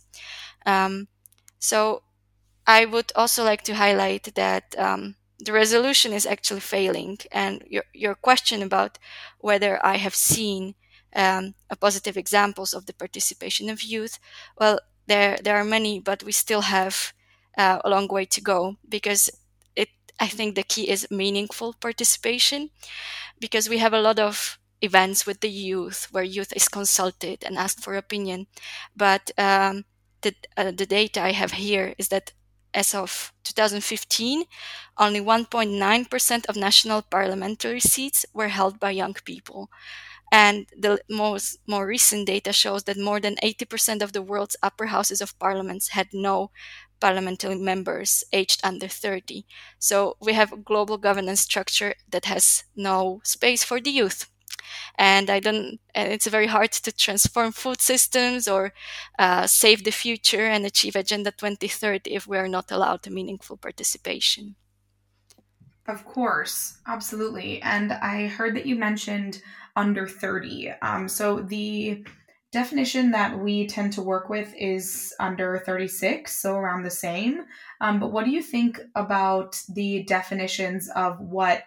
Um, 0.67 1.09
so 1.59 2.03
I 2.67 2.85
would 2.85 3.13
also 3.17 3.45
like 3.45 3.63
to 3.65 3.75
highlight 3.75 4.35
that 4.35 4.75
um, 4.79 5.17
the 5.39 5.53
resolution 5.53 6.13
is 6.13 6.27
actually 6.27 6.61
failing. 6.61 7.19
And 7.33 7.65
your, 7.69 7.85
your 7.95 8.15
question 8.15 8.63
about 8.63 8.99
whether 9.39 9.85
I 9.85 9.97
have 9.97 10.15
seen 10.15 10.75
um, 11.15 11.55
a 11.71 11.77
positive 11.77 12.17
examples 12.17 12.75
of 12.75 12.87
the 12.87 12.93
participation 12.93 13.71
of 13.71 13.83
youth, 13.83 14.19
well, 14.59 14.81
there 15.07 15.39
there 15.43 15.57
are 15.57 15.65
many, 15.65 16.01
but 16.01 16.23
we 16.23 16.33
still 16.33 16.63
have 16.63 17.13
uh, 17.57 17.79
a 17.85 17.89
long 17.89 18.09
way 18.09 18.27
to 18.27 18.41
go 18.41 18.77
because 18.89 19.31
it. 19.75 19.89
I 20.21 20.29
think 20.29 20.55
the 20.55 20.63
key 20.65 20.89
is 20.91 21.11
meaningful 21.11 21.73
participation 21.75 22.71
because 23.41 23.69
we 23.69 23.79
have 23.79 23.93
a 23.95 24.01
lot 24.01 24.19
of 24.19 24.59
events 24.81 25.27
with 25.27 25.41
the 25.41 25.51
youth 25.51 26.09
where 26.13 26.23
youth 26.25 26.53
is 26.55 26.69
consulted 26.69 27.43
and 27.45 27.57
asked 27.59 27.81
for 27.81 27.95
opinion, 27.97 28.47
but 28.97 29.31
um, 29.39 29.85
the, 30.23 30.35
uh, 30.57 30.71
the 30.71 30.87
data 30.87 31.23
I 31.23 31.33
have 31.33 31.53
here 31.53 31.95
is 31.99 32.09
that 32.09 32.33
as 32.75 32.95
of 32.95 33.33
2015, 33.45 34.45
only 34.99 35.21
1.9% 35.21 36.47
of 36.47 36.57
national 36.57 37.03
parliamentary 37.03 37.81
seats 37.81 38.27
were 38.33 38.49
held 38.49 38.79
by 38.79 38.91
young 38.91 39.15
people. 39.25 39.71
And 40.31 40.67
the 40.77 41.01
most 41.09 41.59
more 41.67 41.87
recent 41.87 42.27
data 42.27 42.53
shows 42.53 42.85
that 42.85 42.99
more 42.99 43.19
than 43.21 43.37
80% 43.43 44.03
of 44.03 44.13
the 44.13 44.23
world's 44.23 44.57
upper 44.63 44.87
houses 44.87 45.23
of 45.23 45.39
parliaments 45.39 45.89
had 45.89 46.09
no 46.13 46.51
parliamentary 47.01 47.55
members 47.55 48.25
aged 48.33 48.61
under 48.63 48.89
30. 48.89 49.47
So 49.79 50.17
we 50.21 50.35
have 50.35 50.53
a 50.53 50.57
global 50.59 50.99
governance 50.99 51.41
structure 51.41 51.95
that 52.11 52.27
has 52.27 52.65
no 52.77 53.21
space 53.25 53.65
for 53.65 53.81
the 53.81 53.91
youth 53.91 54.29
and 54.97 55.31
I 55.31 55.41
don't. 55.41 55.79
And 55.95 56.13
it's 56.13 56.27
very 56.27 56.47
hard 56.47 56.73
to 56.73 56.93
transform 56.93 57.53
food 57.53 57.81
systems 57.81 58.49
or 58.49 58.73
uh, 59.19 59.47
save 59.47 59.85
the 59.85 59.91
future 59.91 60.47
and 60.47 60.65
achieve 60.65 60.97
Agenda 60.97 61.31
2030 61.31 62.13
if 62.13 62.27
we 62.27 62.37
are 62.37 62.49
not 62.49 62.71
allowed 62.71 63.09
meaningful 63.11 63.57
participation. 63.57 64.57
Of 65.89 66.05
course, 66.05 66.79
absolutely. 66.87 67.63
And 67.63 67.93
I 67.93 68.27
heard 68.27 68.55
that 68.57 68.67
you 68.67 68.77
mentioned 68.77 69.43
under 69.75 70.07
30. 70.07 70.73
Um, 70.83 71.09
so 71.09 71.41
the 71.41 72.05
definition 72.53 73.11
that 73.13 73.39
we 73.39 73.67
tend 73.67 73.93
to 73.95 74.03
work 74.03 74.29
with 74.29 74.53
is 74.59 75.15
under 75.19 75.63
36, 75.65 76.37
so 76.37 76.57
around 76.57 76.83
the 76.83 76.91
same. 76.91 77.45
Um, 77.81 78.01
but 78.01 78.13
what 78.13 78.25
do 78.25 78.31
you 78.31 78.43
think 78.43 78.81
about 78.95 79.61
the 79.69 80.03
definitions 80.05 80.91
of 80.95 81.21
what 81.21 81.65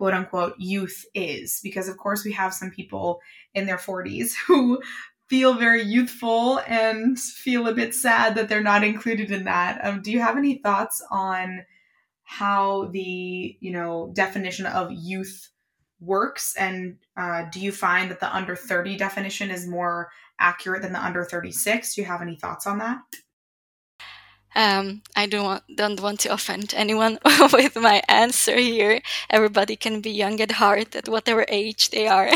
quote 0.00 0.14
unquote 0.14 0.54
youth 0.56 1.04
is. 1.14 1.60
Because 1.62 1.86
of 1.86 1.98
course 1.98 2.24
we 2.24 2.32
have 2.32 2.54
some 2.54 2.70
people 2.70 3.20
in 3.52 3.66
their 3.66 3.76
40s 3.76 4.32
who 4.46 4.80
feel 5.28 5.52
very 5.54 5.82
youthful 5.82 6.60
and 6.66 7.18
feel 7.18 7.68
a 7.68 7.74
bit 7.74 7.94
sad 7.94 8.34
that 8.34 8.48
they're 8.48 8.62
not 8.62 8.82
included 8.82 9.30
in 9.30 9.44
that. 9.44 9.78
Um, 9.84 10.00
do 10.00 10.10
you 10.10 10.20
have 10.20 10.38
any 10.38 10.54
thoughts 10.54 11.04
on 11.10 11.66
how 12.22 12.86
the 12.92 13.58
you 13.60 13.70
know 13.72 14.10
definition 14.14 14.64
of 14.64 14.90
youth 14.90 15.50
works? 16.00 16.56
And 16.56 16.96
uh, 17.18 17.44
do 17.52 17.60
you 17.60 17.70
find 17.70 18.10
that 18.10 18.20
the 18.20 18.34
under 18.34 18.56
30 18.56 18.96
definition 18.96 19.50
is 19.50 19.68
more 19.68 20.08
accurate 20.38 20.80
than 20.80 20.94
the 20.94 21.04
under 21.04 21.22
36 21.22 21.94
do 21.94 22.00
you 22.00 22.06
have 22.06 22.22
any 22.22 22.34
thoughts 22.34 22.66
on 22.66 22.78
that 22.78 22.96
um, 24.54 25.02
I 25.14 25.26
don't 25.26 25.44
want, 25.44 25.62
don't 25.74 26.00
want 26.00 26.20
to 26.20 26.32
offend 26.32 26.74
anyone 26.74 27.18
with 27.52 27.76
my 27.76 28.02
answer 28.08 28.56
here. 28.56 29.00
Everybody 29.28 29.76
can 29.76 30.00
be 30.00 30.10
young 30.10 30.40
at 30.40 30.52
heart 30.52 30.96
at 30.96 31.08
whatever 31.08 31.44
age 31.48 31.90
they 31.90 32.08
are. 32.08 32.28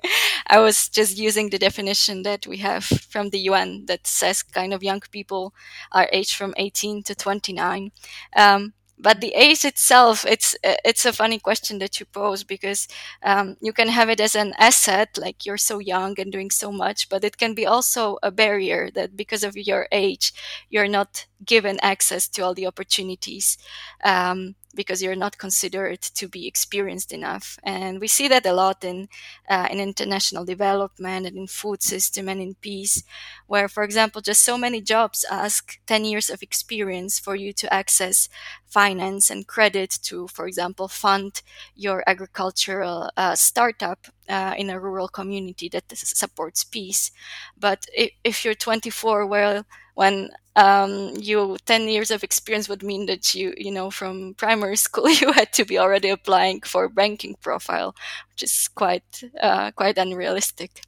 I 0.46 0.58
was 0.58 0.88
just 0.88 1.16
using 1.16 1.50
the 1.50 1.58
definition 1.58 2.22
that 2.24 2.46
we 2.46 2.58
have 2.58 2.84
from 2.84 3.30
the 3.30 3.38
UN 3.40 3.86
that 3.86 4.06
says 4.06 4.42
kind 4.42 4.74
of 4.74 4.82
young 4.82 5.00
people 5.12 5.54
are 5.92 6.08
aged 6.12 6.34
from 6.34 6.54
18 6.56 7.02
to 7.04 7.14
29. 7.14 7.92
Um, 8.36 8.72
but 9.02 9.20
the 9.20 9.32
age 9.34 9.64
itself 9.64 10.24
it's 10.26 10.54
it's 10.62 11.06
a 11.06 11.12
funny 11.12 11.38
question 11.38 11.78
that 11.78 11.98
you 12.00 12.06
pose 12.06 12.44
because 12.44 12.86
um, 13.22 13.56
you 13.60 13.72
can 13.72 13.88
have 13.88 14.08
it 14.10 14.20
as 14.20 14.34
an 14.34 14.52
asset 14.58 15.16
like 15.18 15.46
you're 15.46 15.56
so 15.56 15.78
young 15.78 16.18
and 16.20 16.32
doing 16.32 16.50
so 16.50 16.70
much 16.70 17.08
but 17.08 17.24
it 17.24 17.36
can 17.38 17.54
be 17.54 17.66
also 17.66 18.18
a 18.22 18.30
barrier 18.30 18.90
that 18.94 19.16
because 19.16 19.42
of 19.44 19.56
your 19.56 19.88
age 19.92 20.32
you're 20.68 20.88
not 20.88 21.26
given 21.44 21.78
access 21.82 22.28
to 22.28 22.42
all 22.42 22.52
the 22.54 22.66
opportunities. 22.66 23.56
Um, 24.04 24.54
because 24.74 25.02
you're 25.02 25.16
not 25.16 25.38
considered 25.38 26.00
to 26.00 26.28
be 26.28 26.46
experienced 26.46 27.12
enough. 27.12 27.58
And 27.62 28.00
we 28.00 28.08
see 28.08 28.28
that 28.28 28.46
a 28.46 28.52
lot 28.52 28.84
in 28.84 29.08
uh, 29.48 29.68
in 29.70 29.80
international 29.80 30.44
development 30.44 31.26
and 31.26 31.36
in 31.36 31.46
food 31.46 31.82
system 31.82 32.28
and 32.28 32.40
in 32.40 32.54
peace, 32.54 33.02
where, 33.46 33.68
for 33.68 33.82
example, 33.82 34.20
just 34.20 34.42
so 34.42 34.56
many 34.56 34.80
jobs 34.80 35.24
ask 35.30 35.78
10 35.86 36.04
years 36.04 36.30
of 36.30 36.42
experience 36.42 37.18
for 37.18 37.34
you 37.34 37.52
to 37.52 37.72
access 37.72 38.28
finance 38.66 39.30
and 39.30 39.46
credit 39.46 39.98
to, 40.02 40.28
for 40.28 40.46
example, 40.46 40.88
fund 40.88 41.42
your 41.74 42.02
agricultural 42.06 43.10
uh, 43.16 43.34
startup 43.34 44.06
uh, 44.28 44.54
in 44.56 44.70
a 44.70 44.78
rural 44.78 45.08
community 45.08 45.68
that 45.68 45.84
supports 45.96 46.62
peace. 46.64 47.10
But 47.58 47.86
if, 47.94 48.10
if 48.24 48.44
you're 48.44 48.54
24, 48.54 49.26
well, 49.26 49.64
when 49.94 50.30
um, 50.56 51.12
you 51.16 51.56
10 51.66 51.88
years 51.88 52.10
of 52.10 52.24
experience 52.24 52.68
would 52.68 52.82
mean 52.82 53.06
that 53.06 53.34
you 53.34 53.54
you 53.56 53.70
know 53.70 53.90
from 53.90 54.34
primary 54.34 54.76
school 54.86 55.08
you 55.08 55.32
had 55.32 55.52
to 55.52 55.64
be 55.64 55.78
already 55.78 56.08
applying 56.08 56.60
for 56.62 56.84
a 56.84 56.90
banking 56.90 57.36
profile 57.40 57.94
which 58.30 58.42
is 58.42 58.68
quite 58.74 59.22
uh, 59.40 59.70
quite 59.72 59.98
unrealistic. 59.98 60.82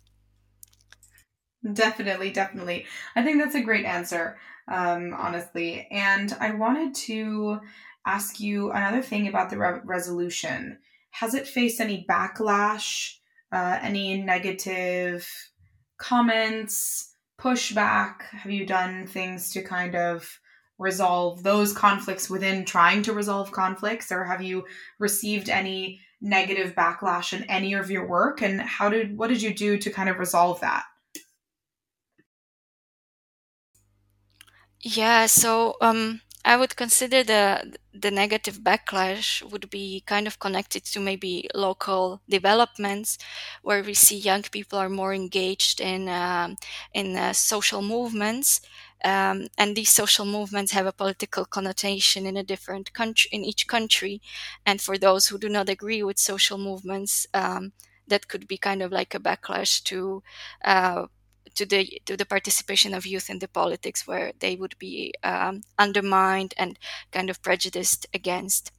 Definitely 1.73 2.33
definitely. 2.33 2.87
I 3.15 3.23
think 3.23 3.39
that's 3.39 3.55
a 3.55 3.63
great 3.63 3.85
answer 3.85 4.39
um, 4.69 5.15
honestly. 5.17 5.87
And 5.91 6.35
i 6.41 6.53
wanted 6.53 6.95
to 6.95 7.61
ask 8.05 8.41
you 8.41 8.73
another 8.73 9.03
thing 9.03 9.29
about 9.29 9.51
the 9.51 9.59
re- 9.59 9.81
resolution. 9.85 10.79
Has 11.11 11.35
it 11.35 11.47
faced 11.47 11.81
any 11.81 12.05
backlash 12.09 13.17
uh, 13.53 13.79
any 13.83 14.23
negative 14.23 15.29
comments 15.99 17.12
pushback? 17.43 18.23
Have 18.31 18.53
you 18.53 18.65
done 18.65 19.07
things 19.07 19.51
to 19.53 19.63
kind 19.63 19.97
of 19.97 20.39
resolve 20.79 21.43
those 21.43 21.73
conflicts 21.73 22.31
within 22.31 22.65
trying 22.65 23.03
to 23.03 23.13
resolve 23.13 23.53
conflicts? 23.53 24.13
Or 24.13 24.25
have 24.25 24.43
you 24.43 24.65
received 24.99 25.49
any 25.49 26.01
negative 26.21 26.75
backlash 26.75 27.33
in 27.33 27.45
any 27.45 27.75
of 27.75 27.91
your 27.91 28.07
work? 28.07 28.43
And 28.43 28.61
how 28.61 28.89
did 28.89 29.17
what 29.17 29.29
did 29.29 29.43
you 29.43 29.55
do 29.55 29.77
to 29.79 29.91
kind 29.91 30.09
of 30.09 30.19
resolve 30.19 30.61
that? 30.61 30.85
Yeah, 34.81 35.27
so 35.27 35.77
um 35.81 36.21
I 36.45 36.57
would 36.57 36.75
consider 36.77 37.23
the 37.23 37.77
the 37.95 38.11
negative 38.11 38.59
backlash 38.61 39.43
would 39.51 39.71
be 39.71 40.03
kind 40.07 40.27
of 40.27 40.39
connected 40.41 40.85
to 40.87 40.99
maybe 41.01 41.49
local 41.55 42.21
developments, 42.29 43.19
where 43.63 43.83
we 43.85 43.95
see 43.95 44.17
young 44.19 44.43
people 44.43 44.79
are 44.79 44.89
more 44.89 45.15
engaged 45.15 45.81
in 45.81 46.09
um, 46.09 46.57
in 46.93 47.17
uh, 47.17 47.33
social 47.33 47.81
movements, 47.83 48.61
um, 49.05 49.47
and 49.57 49.77
these 49.77 49.91
social 49.91 50.25
movements 50.25 50.73
have 50.73 50.87
a 50.87 50.93
political 50.93 51.45
connotation 51.45 52.27
in 52.27 52.37
a 52.37 52.43
different 52.53 52.93
country 52.93 53.29
in 53.33 53.45
each 53.45 53.67
country, 53.69 54.21
and 54.67 54.81
for 54.81 54.99
those 54.99 55.29
who 55.29 55.39
do 55.39 55.49
not 55.49 55.69
agree 55.69 56.03
with 56.03 56.19
social 56.19 56.59
movements. 56.59 57.27
Um, 57.35 57.73
that 58.09 58.27
could 58.29 58.49
be 58.49 58.59
kind 58.59 58.83
of 58.83 58.91
like 58.93 59.15
a 59.15 59.21
backlash 59.21 59.81
to 59.85 60.23
uh, 60.65 61.07
to 61.55 61.67
the 61.67 62.01
to 62.07 62.17
the 62.17 62.27
participation 62.27 62.95
of 62.95 63.07
youth 63.07 63.31
in 63.31 63.39
the 63.39 63.49
politics, 63.49 64.07
where 64.07 64.33
they 64.39 64.57
would 64.57 64.79
be 64.79 65.15
um, 65.23 65.63
undermined 65.79 66.55
and 66.57 66.79
kind 67.11 67.31
of 67.31 67.43
prejudiced 67.43 68.07
against. 68.15 68.73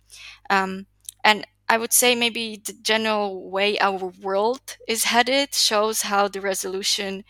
Um, 0.49 0.87
and 1.23 1.45
I 1.69 1.77
would 1.77 1.93
say 1.93 2.15
maybe 2.15 2.61
the 2.63 2.73
general 2.73 3.49
way 3.49 3.79
our 3.79 4.11
world 4.21 4.77
is 4.87 5.05
headed 5.05 5.55
shows 5.55 6.03
how 6.03 6.27
the 6.27 6.41
resolution 6.41 7.23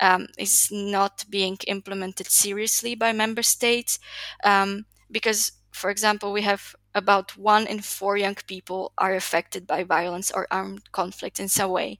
um, 0.00 0.26
is 0.38 0.68
not 0.70 1.24
being 1.28 1.58
implemented 1.66 2.28
seriously 2.28 2.94
by 2.94 3.12
member 3.12 3.42
states. 3.42 3.98
Um, 4.44 4.84
because, 5.10 5.52
for 5.72 5.90
example, 5.90 6.32
we 6.32 6.42
have 6.42 6.76
about 6.94 7.36
one 7.36 7.66
in 7.66 7.80
four 7.80 8.16
young 8.16 8.34
people 8.46 8.92
are 8.98 9.14
affected 9.14 9.66
by 9.66 9.84
violence 9.84 10.30
or 10.30 10.46
armed 10.50 10.90
conflict 10.92 11.38
in 11.38 11.48
some 11.48 11.70
way 11.70 11.98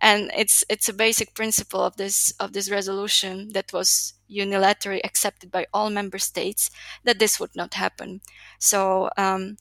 and 0.00 0.30
it's 0.36 0.64
it's 0.68 0.88
a 0.88 0.92
basic 0.92 1.34
principle 1.34 1.82
of 1.82 1.96
this 1.96 2.32
of 2.38 2.52
this 2.52 2.70
resolution 2.70 3.48
that 3.52 3.72
was 3.72 4.14
unilaterally 4.30 5.00
accepted 5.04 5.50
by 5.50 5.66
all 5.72 5.90
member 5.90 6.18
states, 6.18 6.70
that 7.04 7.18
this 7.18 7.38
would 7.40 7.54
not 7.54 7.74
happen. 7.74 8.20
So 8.58 9.10
um, 9.16 9.56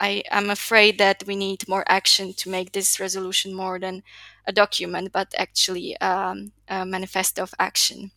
I 0.00 0.22
am 0.30 0.50
afraid 0.50 0.98
that 0.98 1.24
we 1.26 1.36
need 1.36 1.68
more 1.68 1.84
action 1.88 2.34
to 2.34 2.50
make 2.50 2.72
this 2.72 3.00
resolution 3.00 3.54
more 3.54 3.78
than 3.78 4.02
a 4.46 4.52
document, 4.52 5.12
but 5.12 5.34
actually 5.38 5.98
um, 6.00 6.52
a 6.68 6.86
manifesto 6.86 7.42
of 7.42 7.54
action. 7.58 8.12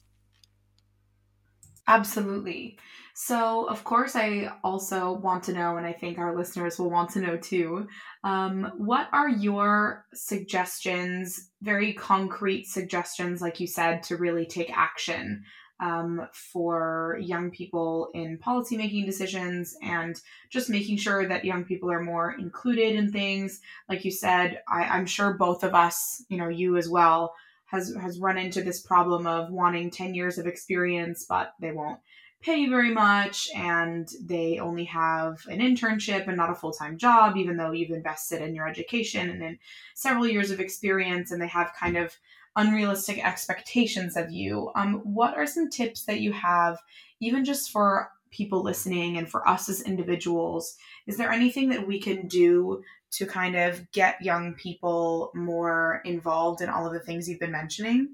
Absolutely. 1.87 2.77
So, 3.15 3.67
of 3.67 3.83
course, 3.83 4.15
I 4.15 4.51
also 4.63 5.13
want 5.13 5.43
to 5.43 5.53
know, 5.53 5.77
and 5.77 5.85
I 5.85 5.93
think 5.93 6.17
our 6.17 6.35
listeners 6.35 6.79
will 6.79 6.89
want 6.89 7.11
to 7.11 7.21
know 7.21 7.37
too, 7.37 7.87
um, 8.23 8.71
what 8.77 9.07
are 9.13 9.29
your 9.29 10.05
suggestions, 10.15 11.51
very 11.61 11.93
concrete 11.93 12.65
suggestions, 12.65 13.39
like 13.39 13.59
you 13.59 13.67
said, 13.67 14.01
to 14.03 14.17
really 14.17 14.47
take 14.47 14.75
action 14.75 15.43
um, 15.79 16.27
for 16.33 17.19
young 17.21 17.51
people 17.51 18.09
in 18.15 18.39
policymaking 18.39 19.05
decisions 19.05 19.77
and 19.83 20.19
just 20.49 20.69
making 20.69 20.97
sure 20.97 21.27
that 21.27 21.45
young 21.45 21.65
people 21.65 21.91
are 21.91 22.01
more 22.01 22.35
included 22.39 22.95
in 22.95 23.11
things? 23.11 23.61
Like 23.87 24.05
you 24.05 24.11
said, 24.11 24.61
I, 24.67 24.85
I'm 24.85 25.05
sure 25.05 25.33
both 25.37 25.63
of 25.63 25.75
us, 25.75 26.23
you 26.29 26.37
know, 26.37 26.49
you 26.49 26.77
as 26.77 26.89
well, 26.89 27.35
has 27.67 27.95
has 27.95 28.19
run 28.19 28.37
into 28.37 28.63
this 28.63 28.81
problem 28.81 29.27
of 29.27 29.51
wanting 29.51 29.89
10 29.89 30.13
years 30.13 30.37
of 30.37 30.45
experience 30.45 31.25
but 31.27 31.53
they 31.59 31.71
won't 31.71 31.99
pay 32.43 32.67
very 32.67 32.91
much 32.91 33.49
and 33.55 34.09
they 34.21 34.59
only 34.59 34.83
have 34.83 35.41
an 35.47 35.59
internship 35.59 36.27
and 36.27 36.35
not 36.35 36.49
a 36.49 36.55
full-time 36.55 36.97
job 36.97 37.37
even 37.37 37.55
though 37.55 37.71
you've 37.71 37.91
invested 37.91 38.41
in 38.41 38.53
your 38.53 38.67
education 38.67 39.29
and 39.29 39.41
in 39.41 39.57
several 39.95 40.27
years 40.27 40.51
of 40.51 40.59
experience 40.59 41.31
and 41.31 41.41
they 41.41 41.47
have 41.47 41.71
kind 41.79 41.97
of 41.97 42.15
unrealistic 42.55 43.25
expectations 43.25 44.15
of 44.15 44.31
you. 44.31 44.69
Um, 44.75 44.95
what 45.03 45.35
are 45.35 45.47
some 45.47 45.69
tips 45.69 46.03
that 46.03 46.19
you 46.19 46.31
have 46.33 46.77
even 47.19 47.45
just 47.45 47.71
for 47.71 48.09
people 48.29 48.61
listening 48.61 49.17
and 49.17 49.29
for 49.29 49.47
us 49.47 49.69
as 49.69 49.81
individuals? 49.81 50.75
Is 51.07 51.17
there 51.17 51.31
anything 51.31 51.69
that 51.69 51.87
we 51.87 51.99
can 51.99 52.27
do 52.27 52.83
to 53.11 53.25
kind 53.25 53.55
of 53.55 53.89
get 53.91 54.21
young 54.21 54.53
people 54.55 55.31
more 55.33 56.01
involved 56.03 56.61
in 56.61 56.69
all 56.69 56.85
of 56.85 56.93
the 56.93 56.99
things 56.99 57.29
you've 57.29 57.39
been 57.39 57.51
mentioning 57.51 58.09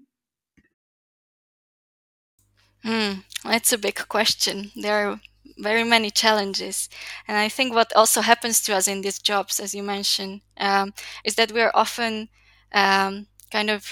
Hmm, 2.83 3.19
that's 3.43 3.73
a 3.73 3.77
big 3.77 4.07
question. 4.07 4.71
There 4.75 5.09
are 5.09 5.21
very 5.57 5.83
many 5.83 6.09
challenges. 6.11 6.89
And 7.27 7.37
I 7.37 7.49
think 7.49 7.73
what 7.73 7.93
also 7.95 8.21
happens 8.21 8.61
to 8.61 8.75
us 8.75 8.87
in 8.87 9.01
these 9.01 9.19
jobs, 9.19 9.59
as 9.59 9.75
you 9.75 9.83
mentioned, 9.83 10.41
um, 10.57 10.93
is 11.25 11.35
that 11.35 11.51
we 11.51 11.61
are 11.61 11.71
often 11.73 12.29
um, 12.73 13.27
kind 13.51 13.69
of 13.69 13.91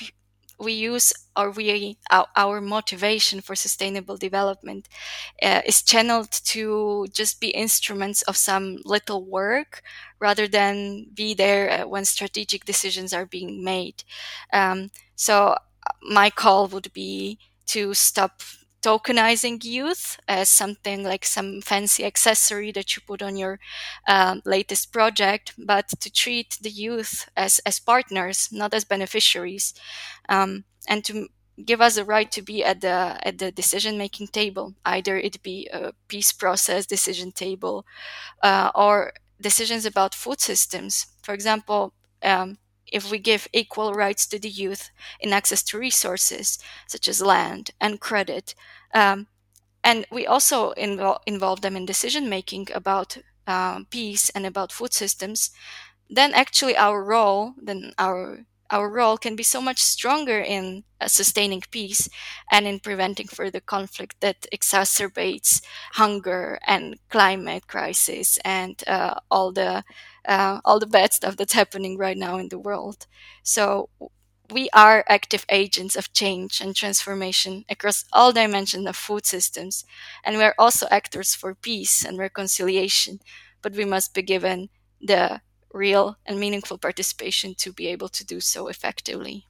we 0.59 0.73
use 0.73 1.13
or 1.35 1.51
we 1.51 1.97
our, 2.09 2.25
our 2.35 2.61
motivation 2.61 3.41
for 3.41 3.55
sustainable 3.55 4.17
development 4.17 4.87
uh, 5.43 5.61
is 5.65 5.81
channeled 5.83 6.31
to 6.31 7.07
just 7.11 7.41
be 7.41 7.49
instruments 7.49 8.21
of 8.23 8.37
some 8.37 8.77
little 8.85 9.25
work 9.25 9.81
rather 10.19 10.47
than 10.47 11.07
be 11.15 11.33
there 11.33 11.71
uh, 11.71 11.87
when 11.87 12.05
strategic 12.05 12.65
decisions 12.65 13.13
are 13.13 13.25
being 13.25 13.63
made 13.63 14.03
um, 14.53 14.91
so 15.15 15.47
uh, 15.49 15.57
my 16.03 16.29
call 16.29 16.67
would 16.67 16.93
be 16.93 17.39
to 17.67 17.93
stop 17.93 18.41
tokenizing 18.87 19.63
youth 19.65 20.17
as 20.29 20.49
something 20.49 21.03
like 21.03 21.25
some 21.25 21.61
fancy 21.61 22.05
accessory 22.05 22.71
that 22.71 22.95
you 22.95 23.01
put 23.05 23.21
on 23.21 23.35
your 23.35 23.59
um, 24.07 24.41
latest 24.45 24.93
project, 24.93 25.53
but 25.57 25.89
to 25.99 26.09
treat 26.09 26.57
the 26.61 26.69
youth 26.69 27.27
as, 27.35 27.59
as 27.65 27.79
partners, 27.79 28.47
not 28.51 28.73
as 28.73 28.85
beneficiaries, 28.85 29.73
um, 30.29 30.63
and 30.87 31.03
to 31.03 31.27
give 31.65 31.81
us 31.81 31.97
a 31.97 32.05
right 32.05 32.31
to 32.31 32.41
be 32.41 32.63
at 32.63 32.81
the 32.81 33.17
at 33.27 33.39
the 33.39 33.51
decision 33.51 33.97
making 33.97 34.27
table, 34.27 34.75
either 34.85 35.17
it 35.17 35.41
be 35.43 35.67
a 35.73 35.91
peace 36.07 36.31
process 36.31 36.85
decision 36.85 37.31
table 37.31 37.85
uh, 38.43 38.71
or 38.75 39.13
decisions 39.41 39.85
about 39.85 40.15
food 40.15 40.39
systems. 40.39 41.07
For 41.23 41.33
example, 41.33 41.93
um, 42.23 42.57
if 42.91 43.11
we 43.11 43.19
give 43.19 43.47
equal 43.53 43.93
rights 43.93 44.25
to 44.27 44.39
the 44.39 44.49
youth 44.49 44.91
in 45.19 45.33
access 45.33 45.61
to 45.63 45.77
resources 45.77 46.59
such 46.87 47.07
as 47.07 47.21
land 47.21 47.71
and 47.81 47.99
credit, 47.99 48.55
um, 48.93 49.27
and 49.83 50.05
we 50.11 50.27
also 50.27 50.73
invo- 50.73 51.19
involve 51.25 51.61
them 51.61 51.75
in 51.75 51.85
decision 51.85 52.29
making 52.29 52.67
about 52.73 53.17
uh, 53.47 53.81
peace 53.89 54.29
and 54.31 54.45
about 54.45 54.71
food 54.71 54.93
systems, 54.93 55.51
then 56.09 56.33
actually 56.33 56.77
our 56.77 57.03
role, 57.03 57.53
then 57.61 57.93
our 57.97 58.39
our 58.69 58.89
role 58.89 59.17
can 59.17 59.35
be 59.37 59.43
so 59.43 59.61
much 59.61 59.81
stronger 59.81 60.39
in 60.41 60.83
uh, 60.99 61.07
sustaining 61.07 61.61
peace 61.71 62.09
and 62.51 62.67
in 62.67 62.81
preventing 62.81 63.25
further 63.27 63.61
conflict 63.61 64.17
that 64.19 64.45
exacerbates 64.53 65.61
hunger 65.93 66.59
and 66.67 66.97
climate 67.09 67.67
crisis 67.67 68.37
and 68.43 68.83
uh, 68.85 69.15
all 69.31 69.53
the 69.53 69.85
uh, 70.27 70.59
all 70.65 70.79
the 70.79 70.85
bad 70.87 71.13
stuff 71.13 71.37
that's 71.37 71.53
happening 71.53 71.97
right 71.97 72.17
now 72.17 72.37
in 72.37 72.49
the 72.49 72.59
world. 72.59 73.07
So 73.43 73.89
we 74.51 74.69
are 74.73 75.03
active 75.07 75.45
agents 75.49 75.95
of 75.95 76.13
change 76.13 76.61
and 76.61 76.75
transformation 76.75 77.65
across 77.69 78.05
all 78.13 78.31
dimensions 78.31 78.87
of 78.87 78.95
food 78.95 79.25
systems, 79.25 79.85
and 80.23 80.37
we 80.37 80.43
are 80.43 80.55
also 80.57 80.87
actors 80.89 81.35
for 81.35 81.55
peace 81.55 82.05
and 82.05 82.17
reconciliation. 82.17 83.19
But 83.61 83.73
we 83.73 83.85
must 83.85 84.13
be 84.13 84.21
given 84.21 84.69
the 85.01 85.41
real 85.73 86.17
and 86.25 86.39
meaningful 86.39 86.77
participation 86.77 87.55
to 87.55 87.73
be 87.73 87.87
able 87.87 88.09
to 88.09 88.25
do 88.25 88.39
so 88.39 88.67
effectively. 88.67 89.45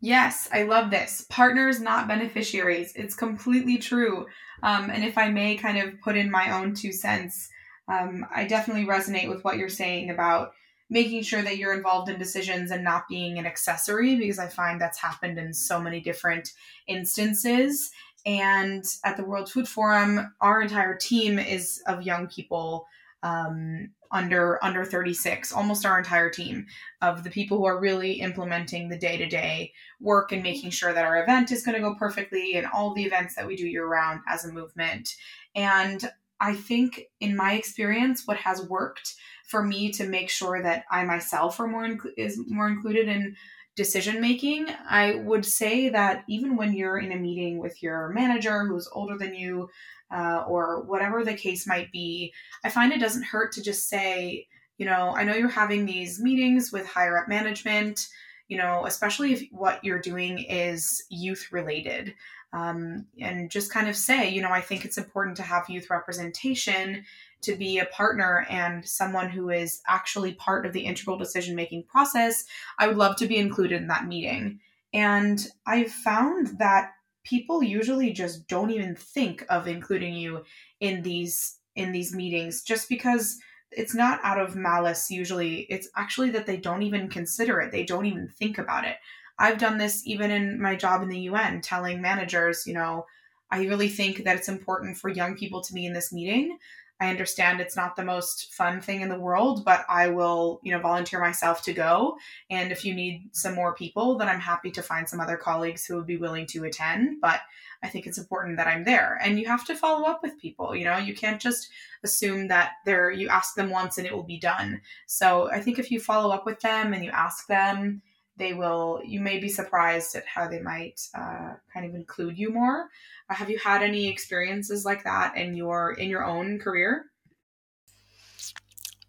Yes, 0.00 0.48
I 0.50 0.62
love 0.62 0.90
this. 0.90 1.26
Partners, 1.28 1.80
not 1.80 2.08
beneficiaries. 2.08 2.92
It's 2.96 3.14
completely 3.14 3.76
true. 3.76 4.26
Um, 4.62 4.90
and 4.90 5.04
if 5.04 5.18
I 5.18 5.28
may 5.28 5.56
kind 5.56 5.78
of 5.78 6.00
put 6.00 6.16
in 6.16 6.30
my 6.30 6.58
own 6.58 6.74
two 6.74 6.92
cents, 6.92 7.50
um, 7.88 8.24
I 8.34 8.44
definitely 8.44 8.86
resonate 8.86 9.28
with 9.28 9.44
what 9.44 9.58
you're 9.58 9.68
saying 9.68 10.10
about 10.10 10.52
making 10.90 11.22
sure 11.22 11.40
that 11.40 11.56
you're 11.56 11.72
involved 11.72 12.10
in 12.10 12.18
decisions 12.18 12.70
and 12.70 12.84
not 12.84 13.08
being 13.08 13.38
an 13.38 13.46
accessory, 13.46 14.16
because 14.16 14.38
I 14.38 14.48
find 14.48 14.80
that's 14.80 14.98
happened 14.98 15.38
in 15.38 15.54
so 15.54 15.80
many 15.80 16.00
different 16.00 16.50
instances. 16.86 17.90
And 18.26 18.84
at 19.04 19.16
the 19.16 19.24
World 19.24 19.50
Food 19.50 19.68
Forum, 19.68 20.34
our 20.40 20.60
entire 20.60 20.96
team 20.96 21.38
is 21.38 21.82
of 21.86 22.02
young 22.02 22.26
people 22.26 22.86
um, 23.22 23.90
under 24.12 24.62
under 24.64 24.84
36 24.84 25.52
almost 25.52 25.86
our 25.86 25.98
entire 25.98 26.30
team 26.30 26.66
of 27.00 27.22
the 27.22 27.30
people 27.30 27.58
who 27.58 27.66
are 27.66 27.78
really 27.78 28.14
implementing 28.14 28.88
the 28.88 28.98
day-to-day 28.98 29.72
work 30.00 30.32
and 30.32 30.42
making 30.42 30.70
sure 30.70 30.92
that 30.92 31.04
our 31.04 31.22
event 31.22 31.52
is 31.52 31.62
going 31.62 31.76
to 31.76 31.82
go 31.82 31.94
perfectly 31.94 32.54
and 32.54 32.66
all 32.72 32.92
the 32.92 33.04
events 33.04 33.34
that 33.36 33.46
we 33.46 33.56
do 33.56 33.68
year 33.68 33.86
round 33.86 34.20
as 34.26 34.44
a 34.44 34.52
movement 34.52 35.14
and 35.54 36.10
i 36.40 36.54
think 36.54 37.02
in 37.20 37.36
my 37.36 37.52
experience 37.52 38.26
what 38.26 38.36
has 38.36 38.66
worked 38.68 39.14
for 39.50 39.62
me 39.62 39.90
to 39.90 40.06
make 40.06 40.30
sure 40.30 40.62
that 40.62 40.84
i 40.90 41.04
myself 41.04 41.60
are 41.60 41.66
more 41.66 41.86
inc- 41.86 42.12
is 42.16 42.40
more 42.48 42.68
included 42.68 43.08
in 43.08 43.34
decision 43.76 44.20
making 44.20 44.66
i 44.88 45.14
would 45.14 45.44
say 45.44 45.88
that 45.88 46.24
even 46.28 46.56
when 46.56 46.72
you're 46.72 46.98
in 46.98 47.12
a 47.12 47.16
meeting 47.16 47.58
with 47.58 47.82
your 47.82 48.08
manager 48.08 48.64
who's 48.64 48.88
older 48.92 49.16
than 49.16 49.34
you 49.34 49.68
uh, 50.10 50.44
or 50.46 50.82
whatever 50.82 51.24
the 51.24 51.34
case 51.34 51.66
might 51.66 51.90
be, 51.92 52.32
I 52.64 52.70
find 52.70 52.92
it 52.92 53.00
doesn't 53.00 53.24
hurt 53.24 53.52
to 53.52 53.62
just 53.62 53.88
say, 53.88 54.46
you 54.78 54.86
know, 54.86 55.14
I 55.14 55.24
know 55.24 55.34
you're 55.34 55.48
having 55.48 55.86
these 55.86 56.20
meetings 56.20 56.72
with 56.72 56.86
higher 56.86 57.18
up 57.18 57.28
management, 57.28 58.08
you 58.50 58.58
know, 58.58 58.84
especially 58.84 59.32
if 59.32 59.44
what 59.52 59.82
you're 59.84 60.00
doing 60.00 60.40
is 60.40 61.04
youth 61.08 61.52
related. 61.52 62.14
Um, 62.52 63.06
and 63.20 63.48
just 63.48 63.72
kind 63.72 63.88
of 63.88 63.94
say, 63.94 64.28
you 64.28 64.42
know, 64.42 64.50
I 64.50 64.60
think 64.60 64.84
it's 64.84 64.98
important 64.98 65.36
to 65.36 65.44
have 65.44 65.70
youth 65.70 65.88
representation 65.88 67.04
to 67.42 67.54
be 67.54 67.78
a 67.78 67.86
partner 67.86 68.44
and 68.50 68.84
someone 68.84 69.30
who 69.30 69.50
is 69.50 69.80
actually 69.86 70.34
part 70.34 70.66
of 70.66 70.72
the 70.72 70.80
integral 70.80 71.16
decision 71.16 71.54
making 71.54 71.84
process. 71.84 72.44
I 72.76 72.88
would 72.88 72.96
love 72.96 73.14
to 73.16 73.28
be 73.28 73.36
included 73.36 73.80
in 73.80 73.86
that 73.86 74.08
meeting. 74.08 74.58
And 74.92 75.46
I've 75.64 75.92
found 75.92 76.58
that 76.58 76.90
people 77.22 77.62
usually 77.62 78.12
just 78.12 78.48
don't 78.48 78.72
even 78.72 78.96
think 78.96 79.44
of 79.48 79.68
including 79.68 80.14
you 80.14 80.42
in 80.80 81.02
these 81.02 81.56
in 81.76 81.92
these 81.92 82.12
meetings 82.12 82.62
just 82.62 82.88
because 82.88 83.38
it's 83.72 83.94
not 83.94 84.20
out 84.22 84.40
of 84.40 84.56
malice 84.56 85.10
usually. 85.10 85.60
It's 85.70 85.88
actually 85.96 86.30
that 86.30 86.46
they 86.46 86.56
don't 86.56 86.82
even 86.82 87.08
consider 87.08 87.60
it. 87.60 87.72
They 87.72 87.84
don't 87.84 88.06
even 88.06 88.28
think 88.28 88.58
about 88.58 88.84
it. 88.84 88.96
I've 89.40 89.58
done 89.58 89.78
this 89.78 90.06
even 90.06 90.30
in 90.30 90.60
my 90.60 90.76
job 90.76 91.02
in 91.02 91.08
the 91.08 91.28
un 91.28 91.62
telling 91.62 92.00
managers 92.00 92.66
you 92.66 92.74
know 92.74 93.06
i 93.50 93.64
really 93.64 93.88
think 93.88 94.24
that 94.24 94.36
it's 94.36 94.48
important 94.48 94.98
for 94.98 95.08
young 95.08 95.34
people 95.34 95.62
to 95.62 95.72
be 95.72 95.86
in 95.86 95.94
this 95.94 96.12
meeting 96.12 96.58
I 97.00 97.08
understand 97.08 97.60
it's 97.60 97.76
not 97.76 97.96
the 97.96 98.04
most 98.04 98.52
fun 98.52 98.82
thing 98.82 99.00
in 99.00 99.08
the 99.08 99.18
world, 99.18 99.64
but 99.64 99.86
I 99.88 100.08
will, 100.08 100.60
you 100.62 100.72
know, 100.72 100.80
volunteer 100.80 101.18
myself 101.18 101.62
to 101.62 101.72
go. 101.72 102.18
And 102.50 102.70
if 102.70 102.84
you 102.84 102.94
need 102.94 103.30
some 103.32 103.54
more 103.54 103.74
people, 103.74 104.18
then 104.18 104.28
I'm 104.28 104.40
happy 104.40 104.70
to 104.72 104.82
find 104.82 105.08
some 105.08 105.18
other 105.18 105.38
colleagues 105.38 105.86
who 105.86 105.96
would 105.96 106.06
be 106.06 106.18
willing 106.18 106.46
to 106.48 106.64
attend. 106.64 107.20
But 107.22 107.40
I 107.82 107.88
think 107.88 108.06
it's 108.06 108.18
important 108.18 108.58
that 108.58 108.66
I'm 108.66 108.84
there. 108.84 109.18
And 109.22 109.40
you 109.40 109.46
have 109.46 109.64
to 109.66 109.74
follow 109.74 110.06
up 110.06 110.22
with 110.22 110.38
people, 110.38 110.76
you 110.76 110.84
know, 110.84 110.98
you 110.98 111.14
can't 111.14 111.40
just 111.40 111.70
assume 112.04 112.48
that 112.48 112.72
they're 112.84 113.10
you 113.10 113.28
ask 113.28 113.54
them 113.54 113.70
once 113.70 113.96
and 113.96 114.06
it 114.06 114.14
will 114.14 114.22
be 114.22 114.38
done. 114.38 114.82
So 115.06 115.50
I 115.50 115.60
think 115.60 115.78
if 115.78 115.90
you 115.90 116.00
follow 116.00 116.34
up 116.34 116.44
with 116.44 116.60
them 116.60 116.92
and 116.92 117.02
you 117.02 117.10
ask 117.10 117.46
them, 117.46 118.02
they 118.40 118.54
will 118.54 119.00
you 119.06 119.20
may 119.20 119.38
be 119.38 119.48
surprised 119.48 120.16
at 120.16 120.26
how 120.26 120.48
they 120.48 120.60
might 120.60 121.00
uh, 121.14 121.54
kind 121.72 121.86
of 121.86 121.94
include 121.94 122.38
you 122.38 122.50
more. 122.52 122.88
Uh, 123.28 123.34
have 123.34 123.50
you 123.50 123.58
had 123.58 123.82
any 123.82 124.08
experiences 124.08 124.84
like 124.84 125.04
that 125.04 125.36
in 125.36 125.54
your 125.54 125.92
in 125.92 126.08
your 126.08 126.24
own 126.24 126.58
career? 126.58 127.06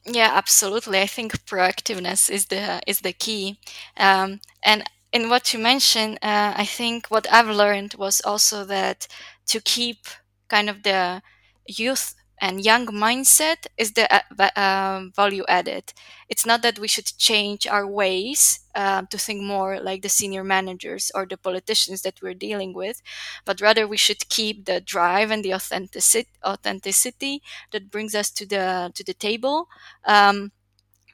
Yeah 0.05 0.31
absolutely. 0.33 0.99
I 1.01 1.07
think 1.07 1.45
proactiveness 1.45 2.29
is 2.29 2.47
the 2.47 2.81
is 2.87 2.99
the 3.01 3.13
key. 3.13 3.59
Um, 3.97 4.41
and 4.63 4.83
in 5.11 5.29
what 5.29 5.53
you 5.53 5.59
mentioned 5.59 6.17
uh, 6.21 6.53
i 6.55 6.65
think 6.65 7.07
what 7.07 7.27
i've 7.31 7.49
learned 7.49 7.95
was 7.95 8.21
also 8.21 8.63
that 8.65 9.07
to 9.45 9.59
keep 9.59 10.07
kind 10.47 10.69
of 10.69 10.83
the 10.83 11.21
youth 11.67 12.15
and 12.41 12.65
young 12.65 12.87
mindset 12.87 13.67
is 13.77 13.93
the 13.93 14.11
uh, 14.13 14.49
uh, 14.59 15.03
value 15.15 15.45
added. 15.47 15.93
It's 16.27 16.45
not 16.45 16.63
that 16.63 16.79
we 16.79 16.87
should 16.87 17.05
change 17.17 17.67
our 17.67 17.87
ways 17.87 18.59
uh, 18.75 19.03
to 19.11 19.17
think 19.17 19.43
more 19.43 19.79
like 19.79 20.01
the 20.01 20.09
senior 20.09 20.43
managers 20.43 21.11
or 21.15 21.25
the 21.25 21.37
politicians 21.37 22.01
that 22.01 22.21
we're 22.21 22.33
dealing 22.33 22.73
with, 22.73 23.01
but 23.45 23.61
rather 23.61 23.87
we 23.87 23.97
should 23.97 24.27
keep 24.29 24.65
the 24.65 24.81
drive 24.81 25.31
and 25.31 25.45
the 25.45 25.53
authenticity, 25.53 26.29
authenticity 26.45 27.41
that 27.71 27.91
brings 27.91 28.15
us 28.15 28.31
to 28.31 28.45
the 28.45 28.91
to 28.95 29.03
the 29.03 29.13
table, 29.13 29.67
um, 30.05 30.51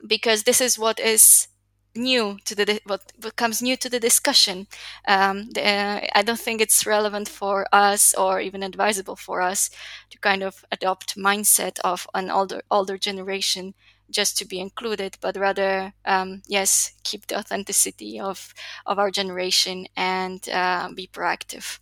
because 0.05 0.43
this 0.43 0.61
is 0.61 0.77
what 0.79 0.99
is 0.99 1.47
new 1.97 2.38
to 2.45 2.55
the 2.55 2.79
what 2.86 3.12
becomes 3.19 3.62
new 3.62 3.75
to 3.77 3.89
the 3.89 3.99
discussion. 3.99 4.67
Um, 5.07 5.49
the, 5.51 5.63
uh, 5.65 6.01
I 6.15 6.23
don't 6.23 6.39
think 6.39 6.62
it's 6.62 6.86
relevant 6.86 7.27
for 7.29 7.65
us 7.73 8.13
or 8.13 8.39
even 8.39 8.63
advisable 8.63 9.15
for 9.15 9.41
us 9.41 9.69
to 10.12 10.19
kind 10.19 10.43
of 10.43 10.63
adopt 10.71 11.17
mindset 11.17 11.79
of 11.83 12.07
an 12.13 12.29
older 12.31 12.62
older 12.71 12.97
generation 12.97 13.73
just 14.10 14.38
to 14.38 14.45
be 14.45 14.60
included, 14.60 15.17
but 15.21 15.36
rather 15.36 15.93
um, 16.05 16.41
yes, 16.47 16.93
keep 17.03 17.27
the 17.27 17.38
authenticity 17.38 18.19
of 18.19 18.53
of 18.86 18.99
our 18.99 19.12
generation 19.12 19.88
and 19.95 20.47
uh, 20.49 20.89
be 20.95 21.07
proactive. 21.07 21.79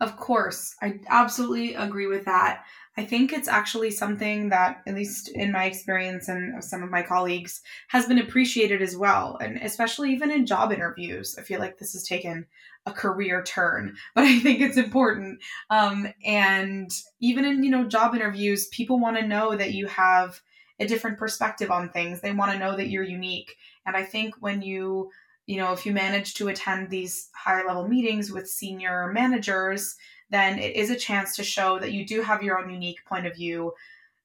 Of 0.00 0.16
course, 0.16 0.76
I 0.80 1.00
absolutely 1.08 1.74
agree 1.74 2.06
with 2.06 2.24
that. 2.24 2.64
I 2.98 3.04
think 3.04 3.32
it's 3.32 3.46
actually 3.46 3.92
something 3.92 4.48
that, 4.48 4.82
at 4.84 4.96
least 4.96 5.28
in 5.28 5.52
my 5.52 5.66
experience 5.66 6.26
and 6.26 6.64
some 6.64 6.82
of 6.82 6.90
my 6.90 7.02
colleagues, 7.02 7.62
has 7.86 8.06
been 8.06 8.18
appreciated 8.18 8.82
as 8.82 8.96
well. 8.96 9.38
And 9.40 9.56
especially 9.58 10.12
even 10.12 10.32
in 10.32 10.46
job 10.46 10.72
interviews, 10.72 11.36
I 11.38 11.42
feel 11.42 11.60
like 11.60 11.78
this 11.78 11.92
has 11.92 12.02
taken 12.02 12.46
a 12.86 12.92
career 12.92 13.44
turn, 13.44 13.96
but 14.16 14.24
I 14.24 14.40
think 14.40 14.60
it's 14.60 14.76
important. 14.76 15.38
Um, 15.70 16.12
and 16.24 16.90
even 17.20 17.44
in, 17.44 17.62
you 17.62 17.70
know, 17.70 17.84
job 17.84 18.16
interviews, 18.16 18.66
people 18.66 18.98
want 18.98 19.16
to 19.16 19.26
know 19.28 19.54
that 19.54 19.74
you 19.74 19.86
have 19.86 20.40
a 20.80 20.86
different 20.88 21.18
perspective 21.18 21.70
on 21.70 21.90
things. 21.90 22.20
They 22.20 22.32
want 22.32 22.50
to 22.50 22.58
know 22.58 22.76
that 22.76 22.88
you're 22.88 23.04
unique. 23.04 23.54
And 23.86 23.96
I 23.96 24.02
think 24.02 24.34
when 24.40 24.60
you, 24.60 25.12
you 25.46 25.58
know, 25.58 25.72
if 25.72 25.86
you 25.86 25.92
manage 25.92 26.34
to 26.34 26.48
attend 26.48 26.90
these 26.90 27.30
higher 27.32 27.64
level 27.64 27.86
meetings 27.86 28.32
with 28.32 28.48
senior 28.48 29.12
managers, 29.12 29.94
then 30.30 30.58
it 30.58 30.76
is 30.76 30.90
a 30.90 30.96
chance 30.96 31.36
to 31.36 31.44
show 31.44 31.78
that 31.78 31.92
you 31.92 32.06
do 32.06 32.22
have 32.22 32.42
your 32.42 32.58
own 32.58 32.70
unique 32.70 33.04
point 33.06 33.26
of 33.26 33.34
view. 33.34 33.74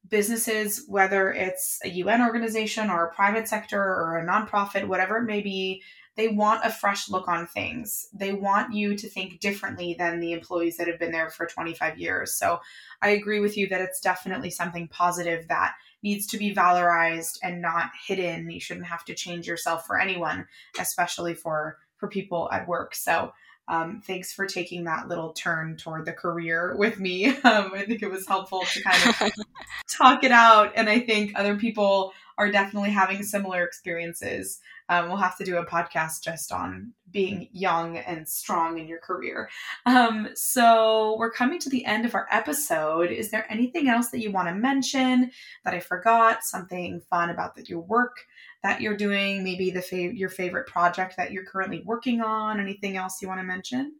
Businesses, 0.09 0.83
whether 0.87 1.31
it's 1.31 1.79
a 1.83 1.89
UN 1.89 2.21
organization 2.21 2.89
or 2.89 3.05
a 3.05 3.13
private 3.13 3.47
sector 3.47 3.81
or 3.81 4.17
a 4.17 4.25
nonprofit, 4.25 4.87
whatever 4.87 5.17
it 5.17 5.23
may 5.23 5.41
be, 5.41 5.81
they 6.15 6.27
want 6.27 6.65
a 6.65 6.71
fresh 6.71 7.09
look 7.09 7.27
on 7.27 7.47
things. 7.47 8.07
They 8.13 8.33
want 8.33 8.73
you 8.73 8.95
to 8.95 9.07
think 9.07 9.39
differently 9.39 9.95
than 9.97 10.19
the 10.19 10.33
employees 10.33 10.77
that 10.77 10.87
have 10.87 10.99
been 10.99 11.11
there 11.11 11.29
for 11.29 11.47
25 11.47 11.97
years. 11.97 12.35
So 12.35 12.59
I 13.01 13.09
agree 13.09 13.39
with 13.39 13.57
you 13.57 13.67
that 13.69 13.81
it's 13.81 13.99
definitely 13.99 14.51
something 14.51 14.87
positive 14.89 15.47
that 15.47 15.73
needs 16.03 16.27
to 16.27 16.37
be 16.37 16.53
valorized 16.53 17.39
and 17.41 17.61
not 17.61 17.91
hidden. 18.05 18.51
You 18.51 18.59
shouldn't 18.59 18.85
have 18.85 19.05
to 19.05 19.15
change 19.15 19.47
yourself 19.47 19.87
for 19.87 19.99
anyone, 19.99 20.47
especially 20.77 21.33
for 21.33 21.77
for 21.97 22.09
people 22.09 22.49
at 22.51 22.67
work. 22.67 22.93
So 22.93 23.31
um, 23.67 24.01
thanks 24.05 24.33
for 24.33 24.45
taking 24.45 24.83
that 24.85 25.07
little 25.07 25.31
turn 25.31 25.77
toward 25.77 26.05
the 26.05 26.13
career 26.13 26.75
with 26.77 26.99
me. 26.99 27.37
Um, 27.43 27.71
I 27.73 27.83
think 27.85 28.01
it 28.01 28.09
was 28.09 28.25
helpful 28.25 28.61
to 28.61 28.81
kind 28.81 29.09
of 29.09 29.31
talk 29.89 30.23
it 30.23 30.31
out. 30.31 30.71
And 30.75 30.89
I 30.89 30.99
think 30.99 31.33
other 31.35 31.57
people 31.57 32.13
are 32.37 32.51
definitely 32.51 32.91
having 32.91 33.23
similar 33.23 33.63
experiences. 33.63 34.59
Um, 34.89 35.07
we'll 35.07 35.17
have 35.17 35.37
to 35.37 35.45
do 35.45 35.57
a 35.57 35.65
podcast 35.65 36.23
just 36.23 36.51
on 36.51 36.93
being 37.09 37.47
young 37.51 37.97
and 37.97 38.27
strong 38.27 38.79
in 38.79 38.87
your 38.87 38.99
career. 38.99 39.49
Um, 39.85 40.29
so 40.35 41.15
we're 41.17 41.31
coming 41.31 41.59
to 41.59 41.69
the 41.69 41.85
end 41.85 42.05
of 42.05 42.15
our 42.15 42.27
episode. 42.31 43.11
Is 43.11 43.31
there 43.31 43.45
anything 43.49 43.87
else 43.87 44.09
that 44.09 44.19
you 44.19 44.31
want 44.31 44.49
to 44.49 44.55
mention 44.55 45.31
that 45.63 45.73
I 45.73 45.79
forgot? 45.79 46.43
Something 46.43 47.01
fun 47.09 47.29
about 47.29 47.55
the, 47.55 47.63
your 47.63 47.81
work 47.81 48.17
that 48.63 48.81
you're 48.81 48.97
doing? 48.97 49.43
Maybe 49.43 49.71
the 49.71 49.79
fav- 49.79 50.17
your 50.17 50.29
favorite 50.29 50.67
project 50.67 51.17
that 51.17 51.31
you're 51.31 51.45
currently 51.45 51.81
working 51.85 52.21
on? 52.21 52.59
Anything 52.59 52.97
else 52.97 53.21
you 53.21 53.27
want 53.27 53.39
to 53.39 53.45
mention? 53.45 53.93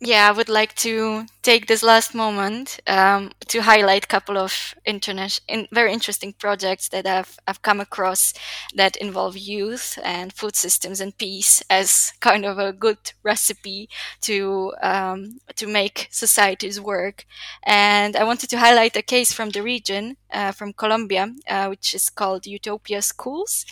Yeah, 0.00 0.28
I 0.28 0.32
would 0.32 0.48
like 0.48 0.74
to 0.76 1.26
take 1.44 1.66
this 1.66 1.82
last 1.82 2.14
moment 2.14 2.80
um, 2.86 3.30
to 3.48 3.60
highlight 3.60 4.04
a 4.04 4.08
couple 4.08 4.38
of 4.38 4.74
internet 4.86 5.38
in, 5.46 5.68
very 5.70 5.92
interesting 5.92 6.32
projects 6.32 6.88
that 6.88 7.06
I've 7.06 7.38
I've 7.46 7.60
come 7.62 7.80
across 7.80 8.32
that 8.74 8.96
involve 8.96 9.36
youth 9.36 9.98
and 10.02 10.32
food 10.32 10.56
systems 10.56 11.00
and 11.00 11.16
peace 11.16 11.62
as 11.68 12.12
kind 12.20 12.46
of 12.46 12.58
a 12.58 12.72
good 12.72 12.98
recipe 13.22 13.88
to 14.22 14.72
um, 14.82 15.38
to 15.56 15.66
make 15.66 16.08
societies 16.10 16.80
work. 16.80 17.26
And 17.62 18.16
I 18.16 18.24
wanted 18.24 18.48
to 18.50 18.58
highlight 18.58 18.96
a 18.96 19.02
case 19.02 19.32
from 19.32 19.50
the 19.50 19.62
region, 19.62 20.16
uh, 20.32 20.52
from 20.52 20.72
Colombia, 20.72 21.28
uh, 21.48 21.66
which 21.66 21.94
is 21.94 22.08
called 22.08 22.46
Utopia 22.46 23.02
Schools, 23.02 23.66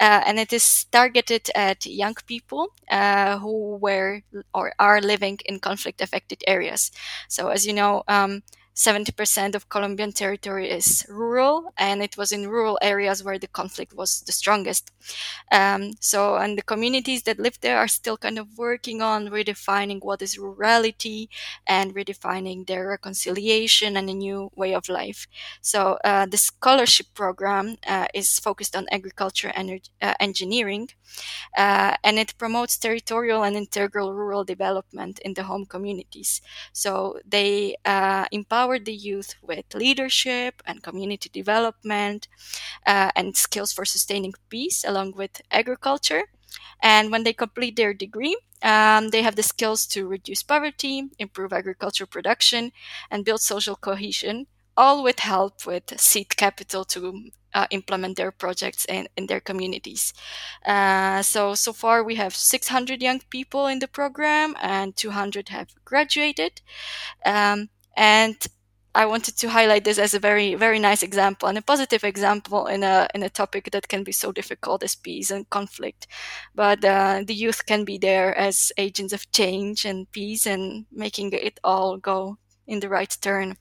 uh, 0.00 0.22
and 0.26 0.38
it 0.38 0.52
is 0.52 0.84
targeted 0.92 1.50
at 1.56 1.86
young 1.86 2.14
people 2.26 2.68
uh, 2.90 3.38
who 3.38 3.78
were 3.78 4.22
or 4.54 4.72
are 4.78 5.00
living 5.00 5.38
in 5.44 5.58
conflict 5.58 6.00
affected 6.00 6.44
areas. 6.46 6.92
So, 7.28 7.48
as 7.48 7.66
you 7.66 7.72
know, 7.72 8.02
um, 8.08 8.42
70% 8.76 9.54
of 9.54 9.68
Colombian 9.70 10.12
territory 10.12 10.70
is 10.70 11.06
rural, 11.08 11.72
and 11.78 12.02
it 12.02 12.16
was 12.16 12.30
in 12.30 12.48
rural 12.48 12.78
areas 12.82 13.24
where 13.24 13.38
the 13.38 13.48
conflict 13.48 13.94
was 13.94 14.20
the 14.20 14.32
strongest. 14.32 14.92
Um, 15.50 15.92
so, 16.00 16.36
and 16.36 16.58
the 16.58 16.62
communities 16.62 17.22
that 17.22 17.38
live 17.38 17.58
there 17.60 17.78
are 17.78 17.88
still 17.88 18.16
kind 18.18 18.38
of 18.38 18.58
working 18.58 19.00
on 19.02 19.28
redefining 19.28 20.02
what 20.02 20.22
is 20.22 20.36
rurality 20.38 21.28
and 21.66 21.94
redefining 21.94 22.66
their 22.66 22.88
reconciliation 22.88 23.96
and 23.96 24.10
a 24.10 24.14
new 24.14 24.50
way 24.54 24.74
of 24.74 24.88
life. 24.88 25.26
So, 25.62 25.98
uh, 26.04 26.26
the 26.26 26.36
scholarship 26.36 27.06
program 27.14 27.76
uh, 27.86 28.06
is 28.14 28.38
focused 28.38 28.76
on 28.76 28.86
agriculture 28.90 29.52
and 29.54 29.80
uh, 30.02 30.14
engineering, 30.20 30.90
uh, 31.56 31.96
and 32.04 32.18
it 32.18 32.36
promotes 32.38 32.78
territorial 32.78 33.42
and 33.42 33.56
integral 33.56 34.12
rural 34.12 34.44
development 34.44 35.18
in 35.20 35.34
the 35.34 35.44
home 35.44 35.66
communities. 35.66 36.40
So, 36.72 37.18
they 37.26 37.76
uh, 37.84 38.26
empower 38.32 38.65
empower 38.66 38.78
the 38.78 38.94
youth 38.94 39.34
with 39.42 39.74
leadership 39.74 40.62
and 40.66 40.82
community 40.82 41.28
development 41.32 42.28
uh, 42.86 43.10
and 43.14 43.36
skills 43.36 43.72
for 43.72 43.84
sustaining 43.84 44.34
peace 44.48 44.84
along 44.84 45.12
with 45.16 45.40
agriculture. 45.50 46.24
And 46.82 47.12
when 47.12 47.24
they 47.24 47.32
complete 47.32 47.76
their 47.76 47.94
degree, 47.94 48.36
um, 48.62 49.10
they 49.10 49.22
have 49.22 49.36
the 49.36 49.42
skills 49.42 49.86
to 49.88 50.08
reduce 50.08 50.42
poverty, 50.42 51.10
improve 51.18 51.52
agricultural 51.52 52.08
production, 52.08 52.72
and 53.10 53.24
build 53.24 53.40
social 53.40 53.76
cohesion, 53.76 54.46
all 54.76 55.02
with 55.02 55.20
help 55.20 55.66
with 55.66 56.00
seed 56.00 56.36
capital 56.36 56.84
to 56.84 57.30
uh, 57.54 57.66
implement 57.70 58.16
their 58.16 58.32
projects 58.32 58.84
in, 58.88 59.08
in 59.16 59.26
their 59.26 59.40
communities. 59.40 60.12
Uh, 60.64 61.22
so, 61.22 61.54
so 61.54 61.72
far 61.72 62.02
we 62.02 62.16
have 62.16 62.34
600 62.34 63.00
young 63.00 63.20
people 63.30 63.66
in 63.66 63.78
the 63.78 63.88
program 63.88 64.54
and 64.60 64.96
200 64.96 65.48
have 65.50 65.68
graduated. 65.84 66.60
Um, 67.24 67.68
and 67.96 68.36
I 68.96 69.04
wanted 69.04 69.36
to 69.36 69.50
highlight 69.50 69.84
this 69.84 69.98
as 69.98 70.14
a 70.14 70.18
very, 70.18 70.54
very 70.54 70.78
nice 70.78 71.02
example 71.02 71.48
and 71.48 71.58
a 71.58 71.62
positive 71.62 72.02
example 72.02 72.66
in 72.66 72.82
a 72.82 73.06
in 73.14 73.22
a 73.22 73.28
topic 73.28 73.68
that 73.72 73.88
can 73.88 74.04
be 74.04 74.12
so 74.12 74.32
difficult 74.32 74.82
as 74.82 74.96
peace 74.96 75.30
and 75.30 75.50
conflict. 75.50 76.06
But 76.54 76.82
uh, 76.82 77.22
the 77.26 77.34
youth 77.34 77.66
can 77.66 77.84
be 77.84 77.98
there 77.98 78.34
as 78.34 78.72
agents 78.78 79.12
of 79.12 79.30
change 79.32 79.84
and 79.84 80.10
peace 80.12 80.46
and 80.46 80.86
making 80.90 81.32
it 81.32 81.60
all 81.62 81.98
go 81.98 82.38
in 82.66 82.80
the 82.80 82.88
right 82.88 83.18
turn. 83.20 83.56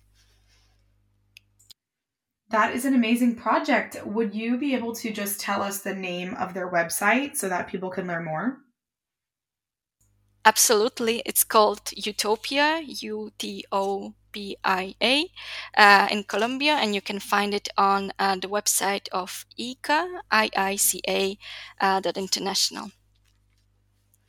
That 2.50 2.74
is 2.74 2.86
an 2.86 2.96
amazing 2.96 3.36
project. 3.36 3.98
Would 4.06 4.34
you 4.34 4.58
be 4.58 4.74
able 4.74 4.96
to 4.96 5.12
just 5.12 5.42
tell 5.42 5.62
us 5.62 5.80
the 5.80 5.96
name 5.96 6.34
of 6.36 6.54
their 6.54 6.72
website 6.72 7.36
so 7.36 7.50
that 7.50 7.68
people 7.68 7.90
can 7.90 8.08
learn 8.08 8.24
more? 8.24 8.60
Absolutely. 10.46 11.24
It's 11.26 11.44
called 11.44 11.92
Utopia, 11.92 12.82
U 12.86 13.32
T 13.38 13.66
O 13.72 14.14
P 14.36 14.58
I 14.66 14.96
A, 15.02 15.32
uh, 15.78 16.08
in 16.12 16.26
Colombia, 16.26 16.74
and 16.82 16.94
you 16.94 17.02
can 17.02 17.20
find 17.20 17.54
it 17.54 17.70
on 17.78 18.12
uh, 18.20 18.36
the 18.36 18.50
website 18.50 19.08
of 19.14 19.46
IICA, 19.58 20.20
I-I-C-A, 20.30 21.38
uh, 21.80 22.02
international. 22.18 22.92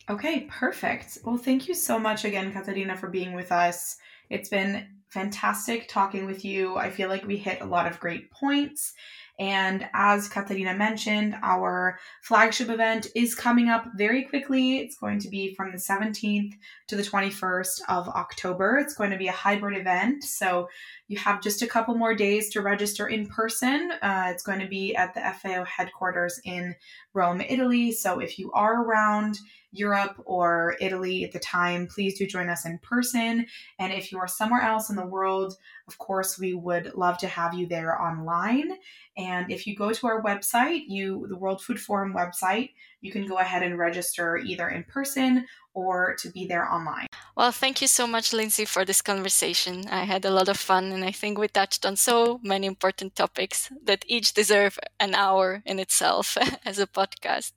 Okay, 0.09 0.47
perfect. 0.49 1.19
Well, 1.25 1.37
thank 1.37 1.67
you 1.67 1.75
so 1.75 1.99
much 1.99 2.25
again, 2.25 2.53
Katarina, 2.53 2.97
for 2.97 3.09
being 3.09 3.35
with 3.35 3.51
us. 3.51 3.97
It's 4.31 4.49
been 4.49 4.87
fantastic 5.09 5.89
talking 5.89 6.25
with 6.27 6.45
you. 6.45 6.77
I 6.77 6.91
feel 6.91 7.09
like 7.09 7.27
we 7.27 7.37
hit 7.37 7.61
a 7.61 7.67
lot 7.67 7.91
of 7.91 7.99
great 7.99 8.31
points 8.31 8.95
And 9.39 9.87
as 9.93 10.29
Katarina 10.29 10.75
mentioned, 10.75 11.37
our 11.43 11.99
flagship 12.23 12.71
event 12.71 13.09
is 13.15 13.35
coming 13.35 13.69
up 13.69 13.87
very 13.95 14.23
quickly. 14.23 14.79
It's 14.79 14.97
going 14.97 15.19
to 15.21 15.29
be 15.29 15.55
from 15.55 15.73
the 15.73 15.79
17th 15.79 16.55
to 16.89 16.97
the 16.97 17.03
21st 17.03 17.81
of 17.89 18.09
October. 18.09 18.79
It's 18.79 18.95
going 18.95 19.11
to 19.11 19.19
be 19.19 19.29
a 19.29 19.33
hybrid 19.33 19.79
event. 19.79 20.25
So 20.25 20.69
you 21.09 21.19
have 21.19 21.43
just 21.43 21.61
a 21.61 21.67
couple 21.67 21.95
more 21.95 22.15
days 22.15 22.49
to 22.51 22.63
register 22.63 23.09
in 23.09 23.27
person. 23.27 23.93
Uh, 24.01 24.29
it's 24.29 24.43
going 24.43 24.61
to 24.61 24.69
be 24.69 24.97
at 24.97 25.13
the 25.13 25.21
FAO 25.21 25.65
headquarters 25.65 26.41
in 26.45 26.75
Rome, 27.13 27.43
Italy. 27.43 27.93
So 27.93 28.21
if 28.21 28.39
you 28.39 28.51
are 28.53 28.85
around, 28.85 29.39
Europe 29.73 30.23
or 30.25 30.77
Italy 30.81 31.25
at 31.25 31.33
the 31.33 31.39
time, 31.39 31.87
please 31.87 32.19
do 32.19 32.27
join 32.27 32.49
us 32.49 32.65
in 32.65 32.79
person. 32.79 33.47
And 33.79 33.93
if 33.93 34.11
you 34.11 34.19
are 34.19 34.29
somewhere 34.29 34.63
else 34.63 34.91
in 34.91 34.97
the 34.97 35.07
world, 35.07 35.57
of 35.89 35.99
course, 35.99 36.39
we 36.39 36.55
would 36.55 36.95
love 36.95 37.19
to 37.19 37.29
have 37.29 37.55
you 37.55 37.67
there 37.67 38.01
online. 38.01 38.73
And 39.17 39.51
if 39.51 39.67
you 39.67 39.77
go 39.77 39.93
to 39.93 40.07
our 40.07 40.23
website, 40.23 40.85
you 40.89 41.27
the 41.29 41.37
World 41.37 41.63
Food 41.63 41.81
Forum 41.81 42.15
website, 42.15 42.71
you 43.01 43.13
can 43.13 43.27
go 43.27 43.39
ahead 43.39 43.63
and 43.63 43.79
register 43.79 44.37
either 44.37 44.69
in 44.69 44.85
person 44.85 45.47
or 45.75 46.17
to 46.17 46.31
be 46.31 46.47
there 46.47 46.71
online. 46.73 47.07
Well, 47.37 47.53
thank 47.53 47.83
you 47.83 47.89
so 47.89 48.07
much, 48.07 48.33
Lindsay, 48.33 48.65
for 48.65 48.85
this 48.85 49.03
conversation. 49.03 49.85
I 49.91 50.05
had 50.05 50.25
a 50.25 50.31
lot 50.31 50.49
of 50.49 50.57
fun, 50.57 50.85
and 50.93 51.05
I 51.05 51.13
think 51.13 51.39
we 51.39 51.49
touched 51.49 51.85
on 51.85 51.97
so 51.97 52.41
many 52.43 52.67
important 52.67 53.15
topics 53.15 53.71
that 53.85 54.05
each 54.09 54.33
deserve 54.33 54.79
an 54.99 55.15
hour 55.15 55.63
in 55.67 55.79
itself 55.79 56.39
as 56.65 56.79
a 56.79 56.87
podcast. 56.87 57.53